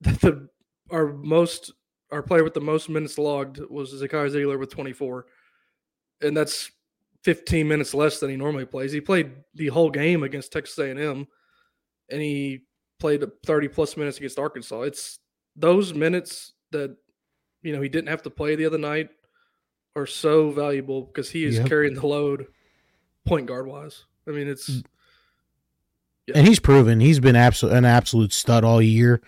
that 0.00 0.22
the 0.22 0.48
our 0.90 1.12
most 1.12 1.72
our 2.12 2.22
player 2.22 2.44
with 2.44 2.54
the 2.54 2.60
most 2.60 2.88
minutes 2.88 3.18
logged 3.18 3.58
was 3.70 3.92
Zakai 3.94 4.30
Zeigler 4.30 4.58
with 4.58 4.70
24, 4.70 5.26
and 6.20 6.36
that's 6.36 6.70
15 7.24 7.66
minutes 7.66 7.94
less 7.94 8.20
than 8.20 8.30
he 8.30 8.36
normally 8.36 8.66
plays. 8.66 8.92
He 8.92 9.00
played 9.00 9.32
the 9.54 9.68
whole 9.68 9.90
game 9.90 10.22
against 10.22 10.52
Texas 10.52 10.78
A&M, 10.78 11.26
and 12.10 12.20
he 12.20 12.64
played 13.00 13.24
30 13.46 13.68
plus 13.68 13.96
minutes 13.96 14.18
against 14.18 14.38
Arkansas. 14.38 14.82
It's 14.82 15.18
those 15.56 15.94
minutes 15.94 16.52
that 16.70 16.96
you 17.62 17.72
know 17.74 17.80
he 17.82 17.88
didn't 17.88 18.08
have 18.08 18.22
to 18.22 18.30
play 18.30 18.54
the 18.56 18.66
other 18.66 18.78
night 18.78 19.08
are 19.96 20.06
so 20.06 20.50
valuable 20.50 21.02
because 21.02 21.30
he 21.30 21.44
is 21.44 21.56
Yep. 21.58 21.66
carrying 21.68 21.94
the 21.94 22.06
load 22.06 22.46
point 23.26 23.46
guard 23.46 23.66
wise. 23.66 24.04
I 24.26 24.30
mean, 24.32 24.48
it's 24.48 24.82
Yeah. 26.26 26.34
and 26.36 26.46
he's 26.46 26.60
proven 26.60 27.00
he's 27.00 27.20
been 27.20 27.36
absolute 27.36 27.74
an 27.74 27.84
absolute 27.84 28.32
stud 28.32 28.64
all 28.64 28.80
year. 28.80 29.20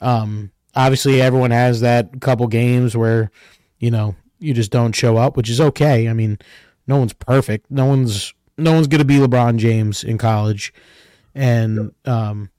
Um, 0.00 0.50
obviously, 0.74 1.20
everyone 1.20 1.50
has 1.50 1.80
that 1.80 2.20
couple 2.20 2.46
games 2.46 2.96
where 2.96 3.30
you 3.78 3.90
know 3.90 4.14
you 4.38 4.54
just 4.54 4.70
don't 4.70 4.92
show 4.92 5.16
up, 5.16 5.36
which 5.36 5.50
is 5.50 5.60
okay. 5.60 6.08
I 6.08 6.12
mean, 6.12 6.38
no 6.86 6.98
one's 6.98 7.12
perfect. 7.12 7.70
No 7.70 7.86
one's 7.86 8.34
no 8.56 8.72
one's 8.72 8.86
gonna 8.86 9.04
be 9.04 9.16
LeBron 9.18 9.56
James 9.56 10.04
in 10.04 10.18
college, 10.18 10.72
and 11.34 11.92
um, 12.04 12.50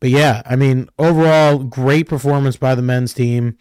but 0.00 0.10
yeah, 0.10 0.42
I 0.44 0.56
mean, 0.56 0.88
overall, 0.98 1.58
great 1.58 2.08
performance 2.08 2.56
by 2.56 2.74
the 2.74 2.82
men's 2.82 3.14
team. 3.14 3.56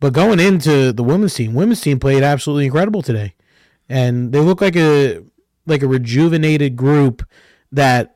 But 0.00 0.12
going 0.12 0.40
into 0.40 0.92
the 0.92 1.04
women's 1.04 1.34
team, 1.34 1.54
women's 1.54 1.80
team 1.80 1.98
played 1.98 2.22
absolutely 2.22 2.66
incredible 2.66 3.00
today, 3.00 3.34
and 3.88 4.32
they 4.32 4.40
look 4.40 4.60
like 4.60 4.76
a 4.76 5.20
like 5.66 5.82
a 5.82 5.88
rejuvenated 5.88 6.76
group 6.76 7.26
that 7.72 8.13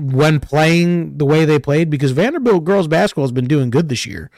when 0.00 0.40
playing 0.40 1.18
the 1.18 1.24
way 1.24 1.44
they 1.44 1.58
played 1.58 1.90
because 1.90 2.10
Vanderbilt 2.12 2.64
girls 2.64 2.88
basketball 2.88 3.24
has 3.24 3.32
been 3.32 3.48
doing 3.48 3.70
good 3.70 3.88
this 3.88 4.06
year. 4.06 4.30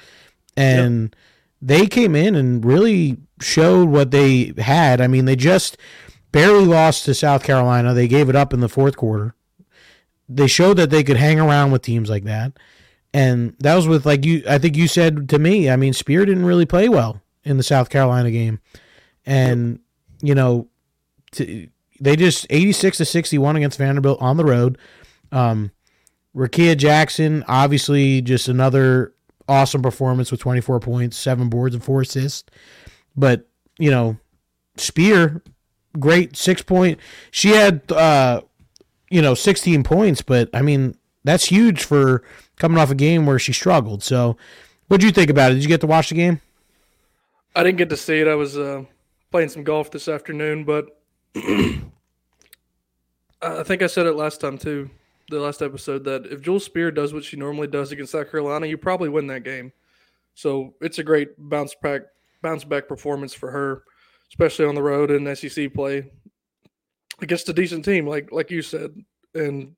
And 0.57 1.17
they 1.61 1.87
came 1.87 2.15
in 2.15 2.35
and 2.35 2.65
really 2.65 3.19
showed 3.41 3.89
what 3.89 4.11
they 4.11 4.53
had. 4.59 5.01
I 5.01 5.07
mean, 5.07 5.25
they 5.25 5.37
just 5.37 5.77
barely 6.33 6.65
lost 6.65 7.05
to 7.05 7.15
South 7.15 7.45
Carolina. 7.45 7.95
They 7.95 8.09
gave 8.09 8.29
it 8.29 8.37
up 8.37 8.53
in 8.53 8.61
the 8.61 8.69
fourth 8.69 8.97
quarter. 8.97 9.35
They 10.29 10.47
showed 10.47 10.79
that 10.79 10.91
they 10.91 11.05
could 11.05 11.17
hang 11.17 11.39
around 11.39 11.71
with 11.71 11.83
teams 11.83 12.11
like 12.11 12.25
that. 12.25 12.53
And 13.15 13.55
that 13.61 13.75
was 13.75 13.87
with 13.87 14.07
like 14.07 14.25
you 14.25 14.43
I 14.49 14.59
think 14.59 14.77
you 14.77 14.89
said 14.89 15.29
to 15.29 15.39
me, 15.39 15.69
I 15.69 15.77
mean, 15.77 15.93
Spear 15.93 16.25
didn't 16.25 16.47
really 16.47 16.65
play 16.65 16.89
well 16.89 17.21
in 17.45 17.59
the 17.59 17.63
South 17.63 17.91
Carolina 17.91 18.31
game. 18.31 18.61
And 19.27 19.81
you 20.23 20.35
know, 20.35 20.69
to, 21.33 21.69
they 22.01 22.17
just 22.17 22.47
86 22.49 22.97
to 22.99 23.05
61 23.05 23.57
against 23.57 23.79
Vanderbilt 23.79 24.21
on 24.21 24.37
the 24.37 24.45
road. 24.45 24.79
Um, 25.33 25.73
Rickea 26.37 26.77
Jackson, 26.77 27.45
obviously, 27.49 28.23
just 28.23 28.49
another 28.49 29.15
awesome 29.49 29.83
performance 29.83 30.31
with 30.31 30.41
24 30.41 30.81
points, 30.81 31.17
seven 31.17 31.49
boards, 31.49 31.75
and 31.75 31.83
four 31.83 32.03
assists. 32.03 32.49
But 33.17 33.49
you 33.79 33.91
know, 33.91 34.17
Spear, 34.77 35.43
great 35.99 36.37
six 36.37 36.63
point. 36.63 36.99
She 37.31 37.49
had, 37.51 37.91
uh, 37.91 38.43
you 39.11 39.21
know, 39.21 39.35
16 39.35 39.83
points, 39.83 40.23
but 40.23 40.49
I 40.55 40.63
mean, 40.63 40.97
that's 41.25 41.47
huge 41.47 41.85
for 41.85 42.23
coming 42.57 42.79
off 42.79 42.91
a 42.91 42.95
game 42.95 43.27
where 43.27 43.39
she 43.39 43.53
struggled. 43.53 44.03
So, 44.03 44.37
what 44.89 45.01
do 45.01 45.07
you 45.07 45.13
think 45.13 45.31
about 45.31 45.53
it? 45.53 45.55
Did 45.55 45.63
you 45.63 45.69
get 45.69 45.81
to 45.83 45.87
watch 45.87 46.09
the 46.09 46.15
game? 46.15 46.41
I 47.55 47.63
didn't 47.63 47.79
get 47.79 47.91
to 47.91 47.97
see 47.97 48.21
it. 48.21 48.29
I 48.29 48.35
was 48.35 48.57
uh, 48.57 48.85
playing 49.31 49.51
some 49.51 49.65
golf 49.65 49.91
this 49.91 50.09
afternoon, 50.09 50.65
but 50.65 50.99
I 53.43 53.63
think 53.65 53.83
I 53.83 53.87
said 53.87 54.07
it 54.07 54.13
last 54.13 54.41
time 54.41 54.57
too, 54.59 54.91
the 55.37 55.43
last 55.43 55.63
episode, 55.63 56.05
that 56.05 56.27
if 56.27 56.41
Jewel 56.41 56.61
Spear 56.61 56.91
does 56.91 57.13
what 57.13 57.25
she 57.25 57.37
normally 57.37 57.67
does 57.67 57.93
against 57.93 58.13
South 58.13 58.31
Carolina, 58.31 58.67
you 58.67 58.79
probably 58.79 59.09
win 59.09 59.27
that 59.29 59.45
game. 59.45 59.73
So 60.35 60.75
it's 60.81 60.99
a 60.99 61.05
great 61.05 61.31
bounce 61.39 61.75
back 61.75 62.03
bounce 62.43 62.65
back 62.65 62.89
performance 62.89 63.35
for 63.35 63.51
her, 63.51 63.85
especially 64.31 64.67
on 64.67 64.75
the 64.75 64.83
road 64.83 65.11
in 65.11 65.37
SEC 65.37 65.73
play 65.75 66.11
against 67.21 67.49
a 67.49 67.53
decent 67.53 67.85
team, 67.85 68.07
like 68.07 68.31
like 68.33 68.51
you 68.51 68.63
said. 68.63 68.95
And 69.35 69.75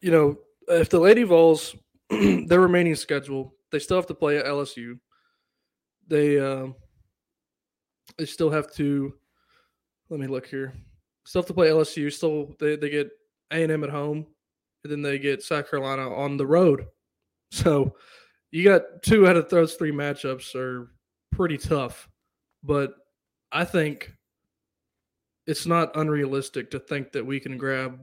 you 0.00 0.10
know, 0.10 0.38
if 0.68 0.88
the 0.88 0.98
Lady 0.98 1.22
Vols 1.22 1.74
their 2.10 2.60
remaining 2.60 2.94
schedule, 2.94 3.54
they 3.70 3.78
still 3.78 3.96
have 3.96 4.06
to 4.06 4.14
play 4.14 4.38
at 4.38 4.46
LSU. 4.46 4.98
They 6.08 6.38
uh, 6.38 6.68
they 8.18 8.26
still 8.26 8.50
have 8.50 8.72
to. 8.74 9.14
Let 10.08 10.20
me 10.20 10.28
look 10.28 10.46
here. 10.46 10.72
Still 11.24 11.42
have 11.42 11.48
to 11.48 11.54
play 11.54 11.68
LSU. 11.68 12.12
Still, 12.12 12.54
they, 12.60 12.76
they 12.76 12.88
get 12.88 13.10
A 13.50 13.62
and 13.62 13.72
M 13.72 13.84
at 13.84 13.90
home, 13.90 14.26
and 14.84 14.92
then 14.92 15.02
they 15.02 15.18
get 15.18 15.42
South 15.42 15.70
Carolina 15.70 16.12
on 16.12 16.36
the 16.36 16.46
road. 16.46 16.86
So 17.50 17.94
you 18.50 18.64
got 18.64 18.82
two 19.02 19.26
out 19.26 19.36
of 19.36 19.48
those 19.48 19.74
three 19.74 19.92
matchups 19.92 20.54
are 20.54 20.90
pretty 21.30 21.58
tough. 21.58 22.08
But 22.62 22.94
I 23.52 23.64
think 23.64 24.12
it's 25.46 25.66
not 25.66 25.96
unrealistic 25.96 26.70
to 26.72 26.80
think 26.80 27.12
that 27.12 27.24
we 27.24 27.38
can 27.38 27.56
grab 27.56 28.00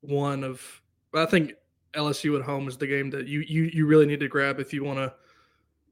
one 0.00 0.44
of. 0.44 0.82
I 1.14 1.26
think 1.26 1.54
LSU 1.94 2.38
at 2.38 2.44
home 2.44 2.68
is 2.68 2.76
the 2.76 2.86
game 2.86 3.10
that 3.10 3.26
you 3.26 3.40
you 3.40 3.64
you 3.64 3.86
really 3.86 4.06
need 4.06 4.20
to 4.20 4.28
grab 4.28 4.60
if 4.60 4.72
you 4.72 4.84
want 4.84 4.98
to 4.98 5.12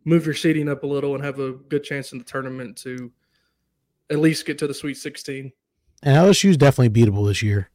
move 0.05 0.25
your 0.25 0.35
seating 0.35 0.69
up 0.69 0.85
a 0.85 0.87
little 0.87 1.15
and 1.15 1.25
have 1.25 1.41
a 1.41 1.53
good 1.53 1.83
chance 1.83 2.13
in 2.13 2.19
the 2.19 2.25
tournament 2.25 2.77
to 2.79 3.11
at 4.09 4.21
least 4.21 4.47
get 4.47 4.57
to 4.59 4.67
the 4.67 4.75
Sweet 4.75 4.97
16. 4.97 5.53
And 6.03 6.17
LSU 6.17 6.51
is 6.51 6.57
definitely 6.57 7.03
beatable 7.03 7.27
this 7.27 7.43
year. 7.43 7.71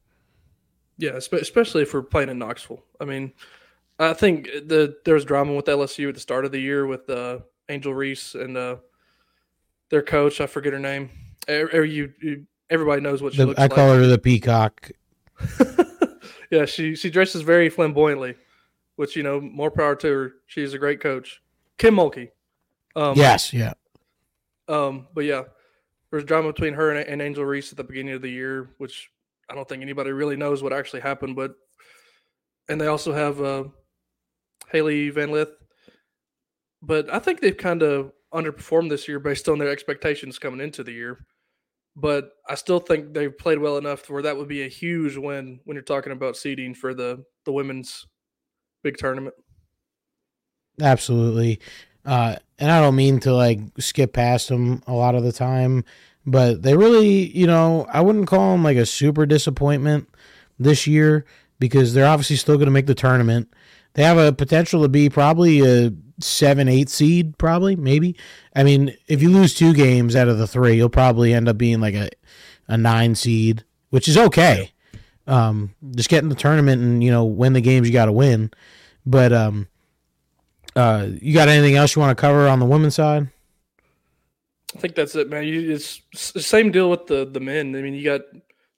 Yeah, 1.02 1.14
especially 1.16 1.82
if 1.82 1.94
we're 1.94 2.04
playing 2.04 2.30
in 2.30 2.38
Knoxville. 2.38 2.84
I 3.00 3.06
mean, 3.06 3.34
I 3.98 4.14
think 4.14 4.46
the 4.46 4.98
there 5.04 5.16
was 5.16 5.26
drama 5.26 5.54
with 5.56 5.66
LSU 5.66 6.08
at 6.10 6.14
the 6.14 6.20
start 6.22 6.46
of 6.46 6.52
the 6.52 6.60
year 6.60 6.86
with 6.86 7.10
uh, 7.10 7.40
Angel 7.70 7.94
Reese 7.94 8.36
and 8.36 8.56
uh, 8.56 8.76
their 9.90 10.04
coach. 10.04 10.40
I 10.42 10.46
forget 10.46 10.74
her 10.74 10.80
name. 10.80 11.10
Er, 11.50 11.84
you, 11.84 12.14
you- 12.22 12.46
everybody 12.70 13.02
knows 13.02 13.22
what 13.22 13.34
she 13.34 13.40
The- 13.40 13.48
looks 13.48 13.60
I 13.60 13.64
like. 13.64 13.72
call 13.74 13.94
her 13.94 14.06
the 14.06 14.20
peacock. 14.20 14.92
yeah, 16.52 16.66
she 16.66 16.96
she 16.96 17.10
dresses 17.10 17.42
very 17.42 17.70
flamboyantly, 17.70 18.36
which 18.96 19.16
you 19.16 19.24
know 19.24 19.42
more 19.42 19.72
power 19.72 19.96
to 19.96 20.08
her. 20.08 20.34
She's 20.46 20.74
a 20.74 20.78
great 20.80 21.00
coach. 21.02 21.42
Kim 21.78 21.96
Mulkey. 21.96 22.30
Um, 22.96 23.18
yes, 23.18 23.54
yeah. 23.54 23.74
Um, 24.68 25.08
but 25.14 25.26
yeah, 25.26 25.42
there 26.12 26.18
was 26.18 26.26
drama 26.26 26.54
between 26.54 26.74
her 26.76 26.92
and, 26.92 27.08
and 27.08 27.22
Angel 27.22 27.44
Reese 27.46 27.72
at 27.72 27.78
the 27.78 27.84
beginning 27.84 28.14
of 28.14 28.22
the 28.22 28.30
year, 28.30 28.70
which 28.78 29.11
I 29.52 29.56
don't 29.56 29.68
think 29.68 29.82
anybody 29.82 30.12
really 30.12 30.38
knows 30.38 30.64
what 30.64 30.74
actually 30.74 31.02
happened. 31.02 31.36
But 31.36 31.52
and 32.70 32.80
they 32.80 32.88
also 32.88 33.14
have 33.14 33.42
uh, 33.42 33.66
Hailey 34.72 35.10
Van 35.10 35.32
Lith. 35.32 35.52
But 36.82 37.14
I 37.14 37.20
think 37.20 37.40
they've 37.42 37.56
kind 37.56 37.84
of 37.84 38.12
underperformed 38.34 38.90
this 38.90 39.08
year 39.08 39.20
based 39.20 39.50
on 39.50 39.60
their 39.60 39.70
expectations 39.70 40.40
coming 40.40 40.62
into 40.62 40.84
the 40.84 40.94
year. 40.94 41.26
But 41.96 42.32
I 42.48 42.56
still 42.56 42.80
think 42.80 43.14
they've 43.14 43.38
played 43.38 43.60
well 43.60 43.78
enough 43.78 44.10
where 44.10 44.22
that 44.22 44.38
would 44.38 44.48
be 44.48 44.64
a 44.64 44.70
huge 44.70 45.18
win 45.18 45.60
when 45.66 45.76
you're 45.76 45.84
talking 45.84 46.14
about 46.14 46.38
seeding 46.38 46.74
for 46.74 46.94
the 46.94 47.24
the 47.46 47.52
women's 47.52 48.06
big 48.84 48.98
tournament. 48.98 49.36
Absolutely. 50.82 51.60
Uh, 52.06 52.38
and 52.58 52.72
I 52.72 52.80
don't 52.80 52.96
mean 52.96 53.20
to 53.22 53.34
like 53.34 53.60
skip 53.80 54.14
past 54.14 54.50
them 54.50 54.82
a 54.88 54.94
lot 54.94 55.16
of 55.16 55.24
the 55.24 55.32
time, 55.32 55.84
but 56.26 56.62
they 56.62 56.76
really, 56.76 57.36
you 57.38 57.48
know, 57.48 57.88
I 57.92 58.02
wouldn't 58.02 58.28
call 58.28 58.52
them 58.52 58.64
like 58.64 58.78
a 58.78 58.86
super 58.86 59.26
disappointment 59.26 60.08
this 60.60 60.86
year 60.86 61.26
because 61.60 61.94
they're 61.94 62.08
obviously 62.08 62.36
still 62.36 62.58
going 62.58 62.68
to 62.68 62.72
make 62.72 62.88
the 62.88 62.96
tournament. 62.96 63.52
They 63.94 64.04
have 64.04 64.18
a 64.18 64.32
potential 64.32 64.84
to 64.84 64.90
be 64.90 65.10
probably 65.10 65.62
a 65.62 65.92
seven, 66.20 66.68
eight 66.68 66.90
seed, 66.90 67.38
probably, 67.38 67.76
maybe. 67.76 68.16
I 68.56 68.64
mean, 68.64 68.96
if 69.08 69.22
you 69.22 69.30
lose 69.30 69.54
two 69.54 69.74
games 69.74 70.16
out 70.16 70.28
of 70.28 70.38
the 70.38 70.48
three, 70.48 70.76
you'll 70.76 70.90
probably 70.90 71.34
end 71.34 71.50
up 71.50 71.58
being 71.58 71.82
like 71.82 71.96
a, 71.96 72.10
a 72.68 72.78
nine 72.78 73.16
seed, 73.16 73.64
which 73.90 74.08
is 74.08 74.18
okay. 74.18 74.72
Um, 75.28 75.76
just 75.96 76.10
get 76.10 76.24
in 76.24 76.30
the 76.30 76.36
tournament 76.36 76.82
and, 76.82 77.04
you 77.04 77.12
know, 77.12 77.26
win 77.26 77.54
the 77.54 77.62
games 77.62 77.88
you 77.88 77.94
got 77.94 78.06
to 78.06 78.12
win. 78.12 78.52
But, 79.06 79.34
um, 79.34 79.68
uh, 80.76 81.08
you 81.22 81.34
got 81.34 81.50
anything 81.50 81.76
else 81.76 81.96
you 81.96 82.00
want 82.02 82.16
to 82.16 82.22
cover 82.22 82.48
on 82.48 82.60
the 82.60 82.66
women's 82.66 82.96
side? 82.96 83.30
I 84.76 84.80
think 84.80 84.96
that's 84.96 85.16
it, 85.16 85.30
man. 85.30 85.46
You, 85.46 85.72
it's 85.72 86.02
the 86.32 86.42
same 86.42 86.72
deal 86.72 86.90
with 86.90 87.08
the 87.08 87.26
the 87.26 87.40
men. 87.40 87.76
I 87.76 87.82
mean, 87.82 87.94
you 87.94 88.06
got 88.06 88.22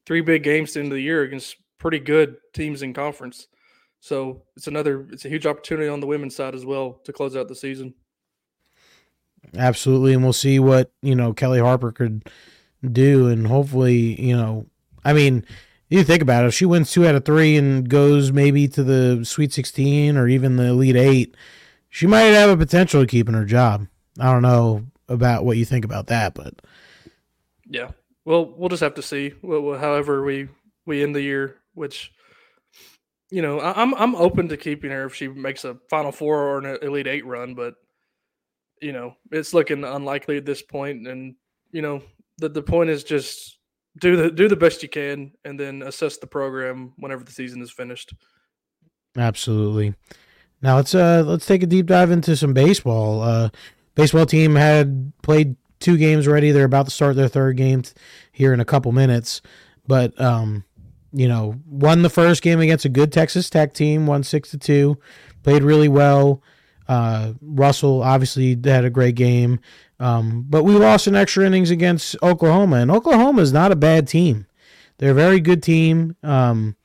three 0.05 0.21
big 0.21 0.43
games 0.43 0.71
at 0.71 0.73
the 0.73 0.79
end 0.81 0.91
of 0.91 0.95
the 0.95 1.01
year 1.01 1.21
against 1.21 1.55
pretty 1.77 1.99
good 1.99 2.37
teams 2.53 2.81
in 2.81 2.93
conference. 2.93 3.47
So 3.99 4.43
it's 4.57 4.67
another 4.67 5.07
it's 5.11 5.25
a 5.25 5.29
huge 5.29 5.45
opportunity 5.45 5.87
on 5.87 5.99
the 5.99 6.07
women's 6.07 6.35
side 6.35 6.55
as 6.55 6.65
well 6.65 6.99
to 7.05 7.13
close 7.13 7.35
out 7.35 7.47
the 7.47 7.55
season. 7.55 7.93
Absolutely, 9.55 10.13
and 10.13 10.23
we'll 10.23 10.33
see 10.33 10.59
what 10.59 10.91
you 11.01 11.15
know 11.15 11.33
Kellie 11.33 11.59
Harper 11.59 11.91
could 11.91 12.27
do, 12.91 13.27
and 13.27 13.45
hopefully, 13.47 14.19
you 14.19 14.35
know, 14.35 14.65
I 15.05 15.13
mean, 15.13 15.45
you 15.89 16.03
think 16.03 16.21
about 16.21 16.43
it, 16.43 16.47
if 16.47 16.53
she 16.53 16.65
wins 16.65 16.91
two 16.91 17.05
out 17.05 17.15
of 17.15 17.23
three 17.23 17.55
and 17.55 17.87
goes 17.87 18.31
maybe 18.31 18.67
to 18.69 18.83
the 18.83 19.23
Sweet 19.23 19.53
Sixteen 19.53 20.17
or 20.17 20.27
even 20.27 20.55
the 20.55 20.67
Elite 20.67 20.95
Eight, 20.95 21.37
she 21.89 22.07
might 22.07 22.21
have 22.21 22.49
a 22.49 22.57
potential 22.57 23.01
of 23.01 23.09
keeping 23.09 23.35
her 23.35 23.45
job. 23.45 23.87
I 24.19 24.31
don't 24.31 24.41
know 24.41 24.85
about 25.13 25.45
what 25.45 25.57
you 25.57 25.65
think 25.65 25.85
about 25.85 26.07
that, 26.07 26.33
but 26.33 26.53
Yeah. 27.69 27.91
Well, 28.25 28.45
we'll 28.57 28.69
just 28.69 28.83
have 28.83 28.95
to 28.95 29.01
see. 29.01 29.29
wh- 29.41 29.79
However, 29.79 30.23
we 30.23 30.49
we 30.85 31.03
end 31.03 31.15
the 31.15 31.21
year, 31.21 31.57
which 31.73 32.11
you 33.29 33.41
know, 33.41 33.59
I'm 33.59 33.93
I'm 33.95 34.15
open 34.15 34.47
to 34.49 34.57
keeping 34.57 34.91
her 34.91 35.05
if 35.05 35.15
she 35.15 35.27
makes 35.27 35.65
a 35.65 35.77
Final 35.89 36.11
Four 36.11 36.37
or 36.43 36.57
an 36.59 36.77
Elite 36.81 37.07
Eight 37.07 37.25
run, 37.25 37.55
but 37.55 37.75
you 38.81 38.91
know, 38.91 39.15
it's 39.31 39.53
looking 39.53 39.83
unlikely 39.83 40.37
at 40.37 40.45
this 40.45 40.61
point. 40.61 41.07
And 41.07 41.35
you 41.71 41.81
know, 41.81 42.03
the 42.37 42.49
the 42.49 42.61
point 42.61 42.89
is 42.89 43.03
just 43.03 43.57
do 43.99 44.15
the 44.15 44.31
do 44.31 44.47
the 44.47 44.55
best 44.55 44.83
you 44.83 44.89
can, 44.89 45.31
and 45.45 45.59
then 45.59 45.81
assess 45.81 46.17
the 46.17 46.27
program 46.27 46.93
whenever 46.97 47.23
the 47.23 47.31
season 47.31 47.61
is 47.61 47.71
finished. 47.71 48.13
Absolutely. 49.17 49.93
Now 50.61 50.75
let's 50.77 50.95
uh 50.95 51.23
let's 51.25 51.45
take 51.45 51.63
a 51.63 51.67
deep 51.67 51.87
dive 51.87 52.11
into 52.11 52.35
some 52.37 52.53
baseball. 52.53 53.21
Uh, 53.21 53.49
baseball 53.95 54.25
team 54.25 54.55
had 54.55 55.13
played 55.21 55.55
two 55.79 55.97
games 55.97 56.27
already. 56.27 56.51
They're 56.51 56.65
about 56.65 56.85
to 56.85 56.91
start 56.91 57.15
their 57.15 57.27
third 57.27 57.57
game 57.57 57.83
here 58.31 58.53
in 58.53 58.59
a 58.59 58.65
couple 58.65 58.91
minutes, 58.91 59.41
but 59.87 60.19
um, 60.19 60.63
you 61.11 61.27
know, 61.27 61.59
won 61.67 62.01
the 62.01 62.09
first 62.09 62.41
game 62.41 62.59
against 62.59 62.85
a 62.85 62.89
good 62.89 63.11
Texas 63.11 63.49
Tech 63.49 63.73
team, 63.73 64.07
won 64.07 64.23
six 64.23 64.49
to 64.51 64.57
two, 64.57 64.97
played 65.43 65.63
really 65.63 65.89
well. 65.89 66.41
Uh, 66.87 67.33
Russell 67.41 68.01
obviously 68.01 68.59
had 68.63 68.83
a 68.83 68.89
great 68.89 69.15
game, 69.15 69.59
um, 69.99 70.45
but 70.49 70.63
we 70.63 70.73
lost 70.73 71.07
in 71.07 71.15
extra 71.15 71.45
innings 71.45 71.71
against 71.71 72.15
Oklahoma, 72.21 72.77
and 72.77 72.91
Oklahoma 72.91 73.41
is 73.41 73.53
not 73.53 73.71
a 73.71 73.75
bad 73.75 74.07
team. 74.07 74.47
They're 74.97 75.11
a 75.11 75.15
very 75.15 75.39
good 75.39 75.63
team. 75.63 76.15
Um, 76.23 76.75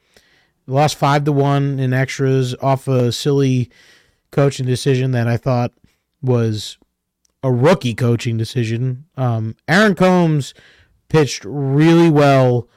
lost 0.66 0.96
five 0.96 1.24
to 1.24 1.32
one 1.32 1.78
in 1.80 1.92
extras 1.92 2.54
off 2.56 2.86
a 2.86 3.10
silly 3.10 3.70
coaching 4.30 4.66
decision 4.66 5.12
that 5.12 5.26
I 5.26 5.36
thought 5.36 5.72
was 6.22 6.78
a 7.42 7.52
rookie 7.52 7.94
coaching 7.94 8.36
decision. 8.36 9.06
Um, 9.16 9.56
Aaron 9.66 9.94
Combs 9.94 10.54
pitched 11.08 11.44
really 11.44 12.10
well 12.10 12.68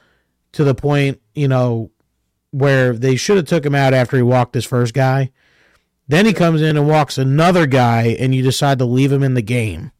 to 0.52 0.64
the 0.64 0.74
point, 0.74 1.20
you 1.34 1.48
know, 1.48 1.90
where 2.50 2.92
they 2.92 3.16
should 3.16 3.36
have 3.36 3.46
took 3.46 3.64
him 3.64 3.74
out 3.74 3.94
after 3.94 4.16
he 4.16 4.22
walked 4.22 4.54
his 4.54 4.64
first 4.64 4.94
guy. 4.94 5.30
Then 6.08 6.26
he 6.26 6.32
comes 6.32 6.60
in 6.60 6.76
and 6.76 6.88
walks 6.88 7.16
another 7.16 7.66
guy, 7.66 8.16
and 8.18 8.34
you 8.34 8.42
decide 8.42 8.78
to 8.78 8.84
leave 8.84 9.12
him 9.12 9.22
in 9.22 9.34
the 9.34 9.42
game. 9.42 9.92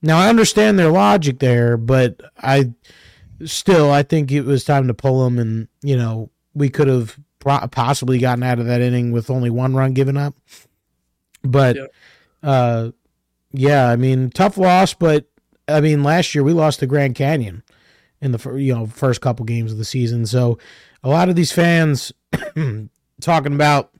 Now 0.00 0.18
I 0.18 0.28
understand 0.28 0.78
their 0.78 0.90
logic 0.90 1.38
there, 1.38 1.76
but 1.76 2.20
I 2.38 2.72
still 3.44 3.90
I 3.90 4.02
think 4.02 4.30
it 4.30 4.42
was 4.42 4.64
time 4.64 4.88
to 4.88 4.94
pull 4.94 5.26
him, 5.26 5.38
and 5.38 5.68
you 5.82 5.96
know 5.96 6.30
we 6.54 6.68
could 6.68 6.88
have 6.88 7.18
possibly 7.40 8.18
gotten 8.18 8.42
out 8.42 8.58
of 8.58 8.66
that 8.66 8.80
inning 8.80 9.10
with 9.12 9.30
only 9.30 9.50
one 9.50 9.74
run 9.74 9.92
given 9.92 10.16
up. 10.16 10.36
But, 11.42 11.76
uh, 12.42 12.90
yeah, 13.52 13.88
I 13.88 13.96
mean, 13.96 14.30
tough 14.30 14.56
loss, 14.56 14.94
but 14.94 15.26
I 15.68 15.80
mean, 15.80 16.02
last 16.02 16.34
year 16.34 16.42
we 16.42 16.52
lost 16.52 16.80
to 16.80 16.86
Grand 16.86 17.14
Canyon 17.14 17.62
in 18.20 18.32
the 18.32 18.54
you 18.54 18.74
know 18.74 18.86
first 18.86 19.20
couple 19.20 19.44
games 19.44 19.72
of 19.72 19.78
the 19.78 19.84
season. 19.84 20.26
So 20.26 20.58
a 21.02 21.08
lot 21.08 21.28
of 21.28 21.36
these 21.36 21.52
fans 21.52 22.12
talking 23.20 23.54
about 23.54 23.90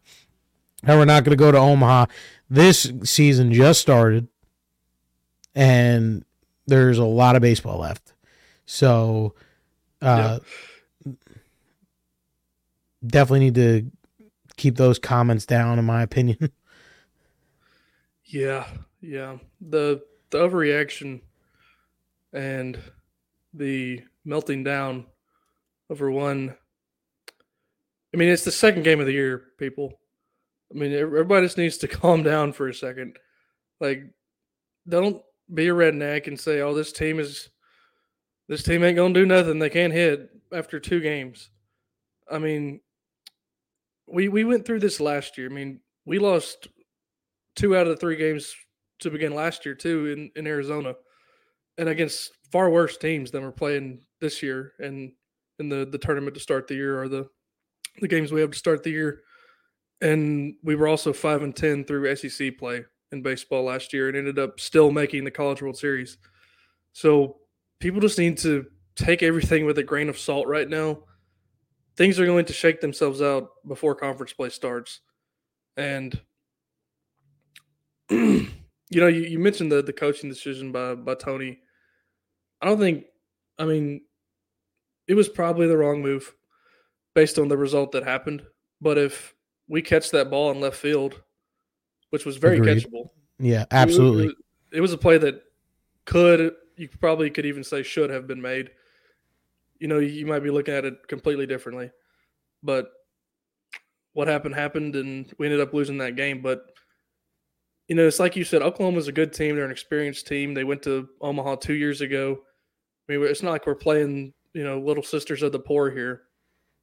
how 0.85 0.97
we're 0.97 1.05
not 1.05 1.25
going 1.25 1.37
to 1.37 1.43
go 1.43 1.53
to 1.53 1.59
Omaha. 1.59 2.07
This 2.49 2.93
season 3.05 3.53
just 3.53 3.81
started, 3.81 4.29
and 5.55 6.25
there's 6.67 6.99
a 6.99 7.05
lot 7.05 7.37
of 7.37 7.43
baseball 7.43 7.79
left. 7.79 8.13
So, 8.67 9.35
uh, 10.01 10.41
definitely 13.05 13.47
need 13.47 13.55
to 13.55 13.91
keep 14.57 14.77
those 14.77 14.99
comments 14.99 15.47
down, 15.47 15.79
in 15.79 15.85
my 15.85 16.03
opinion. 16.03 16.53
yeah, 18.25 18.67
yeah. 19.03 19.37
The 19.61 20.03
the 20.31 20.39
overreaction 20.39 21.21
and 22.33 22.79
the 23.53 24.03
melting 24.25 24.65
down 24.65 25.07
over 25.91 26.11
one. 26.11 26.57
I 28.15 28.17
mean, 28.17 28.29
it's 28.29 28.45
the 28.45 28.53
second 28.53 28.85
game 28.85 29.01
of 29.01 29.07
the 29.07 29.13
year, 29.13 29.43
people. 29.59 29.93
I 30.71 30.79
mean, 30.79 30.93
everybody 30.93 31.47
just 31.47 31.59
needs 31.59 31.77
to 31.79 31.89
calm 31.89 32.23
down 32.23 32.53
for 32.53 32.69
a 32.69 32.75
second. 32.75 33.19
Like, 33.81 34.05
don't 34.89 35.23
be 35.53 35.69
a 35.69 35.73
redneck 35.73 36.29
and 36.29 36.39
say, 36.39 36.61
"Oh, 36.61 36.73
this 36.73 36.93
team 36.93 37.19
is 37.19 37.51
this 38.49 38.63
team 38.63 38.85
ain't 38.85 38.97
gonna 38.97 39.15
do 39.15 39.27
nothing. 39.27 39.59
They 39.59 39.71
can't 39.71 39.93
hit 39.93 40.31
after 40.53 40.79
two 40.81 41.01
games." 41.01 41.51
I 42.31 42.39
mean, 42.39 42.81
we 44.07 44.29
we 44.29 44.45
went 44.45 44.65
through 44.65 44.81
this 44.81 45.01
last 45.01 45.37
year. 45.37 45.51
I 45.51 45.53
mean, 45.53 45.81
we 46.05 46.19
lost 46.19 46.69
two 47.55 47.77
out 47.77 47.87
of 47.87 47.89
the 47.89 47.97
three 47.97 48.17
games 48.17 48.55
to 49.03 49.11
begin 49.11 49.35
last 49.35 49.65
year 49.65 49.75
too 49.75 50.07
in, 50.07 50.31
in 50.37 50.47
Arizona, 50.47 50.95
and 51.79 51.89
against 51.89 52.33
far 52.51 52.71
worse 52.71 52.97
teams 52.97 53.31
than 53.31 53.43
we're 53.43 53.53
playing 53.53 54.01
this 54.21 54.43
year 54.43 54.73
and 54.79 55.13
in 55.59 55.69
the 55.69 55.87
the 55.87 55.99
tournament 55.99 56.35
to 56.35 56.41
start 56.41 56.69
the 56.69 56.75
year 56.75 57.01
or 57.01 57.09
the 57.09 57.29
the 58.01 58.09
games 58.09 58.33
we 58.33 58.41
have 58.41 58.51
to 58.51 58.59
start 58.59 58.83
the 58.83 58.91
year. 58.91 59.21
And 60.01 60.55
we 60.65 60.75
were 60.75 60.89
also 60.89 61.13
five 61.13 61.43
and 61.43 61.55
ten 61.55 61.85
through 61.85 62.15
SEC 62.17 62.59
play 62.59 62.85
in 63.13 63.23
baseball 63.23 63.65
last 63.65 63.93
year 63.93 64.09
and 64.09 64.17
ended 64.17 64.39
up 64.39 64.59
still 64.59 64.91
making 64.91 65.25
the 65.25 65.31
College 65.31 65.63
World 65.63 65.77
Series. 65.77 66.17
So 66.93 67.37
people 67.79 68.01
just 68.01 68.19
need 68.19 68.39
to 68.39 68.67
take 68.97 69.23
everything 69.23 69.65
with 69.65 69.79
a 69.79 69.83
grain 69.83 70.09
of 70.09 70.19
salt 70.19 70.47
right 70.47 70.69
now 70.69 70.99
things 71.97 72.19
are 72.19 72.27
going 72.27 72.45
to 72.47 72.53
shake 72.53 72.81
themselves 72.81 73.21
out 73.21 73.51
before 73.67 73.95
conference 73.95 74.33
play 74.33 74.49
starts. 74.49 75.01
And 75.77 76.21
you 78.93 79.01
know, 79.01 79.09
you, 79.09 79.23
you 79.23 79.39
mentioned 79.39 79.73
the 79.73 79.83
the 79.83 79.93
coaching 79.93 80.29
decision 80.29 80.73
by 80.73 80.95
by 80.95 81.15
Tony. 81.15 81.61
I 82.61 82.67
don't 82.67 82.79
think 82.79 83.05
I 83.59 83.65
mean 83.65 84.03
it 85.09 85.15
was 85.15 85.29
probably 85.29 85.67
the 85.67 85.77
wrong 85.77 86.03
move 86.03 86.35
based 87.15 87.39
on 87.39 87.49
the 87.49 87.57
result 87.57 87.93
that 87.93 88.05
happened. 88.05 88.43
But 88.81 88.99
if 88.99 89.35
we 89.69 89.83
catch 89.83 90.11
that 90.11 90.31
ball 90.31 90.51
in 90.51 90.61
left 90.61 90.77
field, 90.77 91.23
which 92.11 92.25
was 92.25 92.37
very 92.37 92.59
Agreed. 92.59 92.79
catchable. 92.79 93.11
Yeah, 93.39 93.65
absolutely. 93.71 94.25
It 94.25 94.27
was, 94.27 94.35
it 94.73 94.81
was 94.81 94.93
a 94.93 94.99
play 94.99 95.19
that 95.19 95.43
could 96.05 96.55
you 96.77 96.89
probably 97.01 97.31
could 97.31 97.47
even 97.47 97.65
say 97.65 97.83
should 97.83 98.11
have 98.11 98.27
been 98.27 98.41
made 98.41 98.71
you 99.83 99.89
know, 99.89 99.99
you 99.99 100.25
might 100.25 100.45
be 100.45 100.51
looking 100.51 100.75
at 100.75 100.85
it 100.85 101.09
completely 101.09 101.45
differently. 101.45 101.91
But 102.63 102.93
what 104.13 104.29
happened 104.29 104.55
happened, 104.55 104.95
and 104.95 105.27
we 105.39 105.47
ended 105.47 105.61
up 105.61 105.75
losing 105.75 105.99
that 105.99 106.15
game. 106.15 106.41
But 106.41 106.67
you 107.89 107.97
know, 107.97 108.07
it's 108.07 108.21
like 108.21 108.37
you 108.37 108.45
said, 108.45 108.63
Oklahoma's 108.63 109.09
a 109.09 109.13
good 109.13 109.33
team. 109.33 109.57
They're 109.57 109.65
an 109.65 109.71
experienced 109.71 110.27
team. 110.27 110.55
They 110.55 110.65
went 110.65 110.83
to 110.83 111.09
Omaha 111.21 111.57
two 111.57 111.75
years 111.75 112.01
ago. 112.01 112.39
I 113.09 113.13
mean, 113.13 113.23
it's 113.25 113.43
not 113.43 113.51
like 113.51 113.67
we're 113.67 113.75
playing, 113.75 114.33
you 114.55 114.65
know, 114.65 114.79
little 114.79 115.03
sisters 115.03 115.43
of 115.43 115.53
the 115.53 115.59
poor 115.59 115.91
here. 115.91 116.23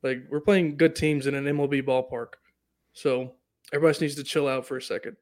Like 0.03 0.23
we're 0.29 0.41
playing 0.41 0.77
good 0.77 0.95
teams 0.95 1.27
in 1.27 1.35
an 1.35 1.45
MLB 1.45 1.83
ballpark. 1.83 2.33
So 2.93 3.33
everybody 3.73 4.05
needs 4.05 4.15
to 4.15 4.23
chill 4.23 4.47
out 4.47 4.65
for 4.65 4.77
a 4.77 4.81
second. 4.81 5.17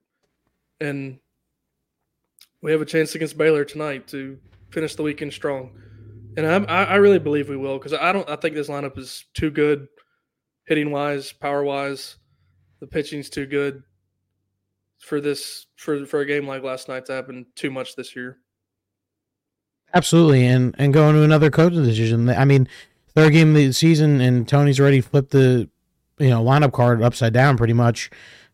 And 0.81 1.19
we 2.61 2.71
have 2.71 2.81
a 2.81 2.85
chance 2.85 3.15
against 3.15 3.37
Baylor 3.37 3.65
tonight 3.65 4.07
to 4.09 4.37
finish 4.71 4.95
the 4.95 5.03
weekend 5.03 5.33
strong 5.33 5.71
and 6.37 6.69
I, 6.69 6.83
I 6.83 6.95
really 6.95 7.17
believe 7.17 7.49
we 7.49 7.57
will 7.57 7.79
because 7.79 7.93
I 7.93 8.11
don't. 8.11 8.29
I 8.29 8.35
think 8.35 8.53
this 8.53 8.69
lineup 8.69 8.97
is 8.99 9.25
too 9.33 9.49
good, 9.49 9.87
hitting 10.65 10.91
wise, 10.91 11.33
power 11.33 11.63
wise. 11.63 12.17
The 12.79 12.85
pitching's 12.85 13.29
too 13.29 13.47
good 13.47 13.81
for 14.97 15.21
this 15.21 15.67
for 15.75 16.05
for 16.05 16.21
a 16.21 16.25
game 16.25 16.47
like 16.47 16.63
last 16.63 16.87
night 16.87 17.05
to 17.05 17.13
happen 17.13 17.45
too 17.55 17.71
much 17.71 17.95
this 17.95 18.15
year. 18.15 18.37
Absolutely, 19.93 20.45
and 20.45 20.75
and 20.77 20.93
going 20.93 21.15
to 21.15 21.23
another 21.23 21.49
coaching 21.49 21.83
decision. 21.83 22.29
I 22.29 22.45
mean, 22.45 22.67
third 23.15 23.33
game 23.33 23.49
of 23.49 23.55
the 23.55 23.71
season, 23.71 24.21
and 24.21 24.47
Tony's 24.47 24.79
already 24.79 25.01
flipped 25.01 25.31
the 25.31 25.69
you 26.19 26.29
know 26.29 26.43
lineup 26.43 26.73
card 26.73 27.01
upside 27.01 27.33
down 27.33 27.57
pretty 27.57 27.73
much. 27.73 28.09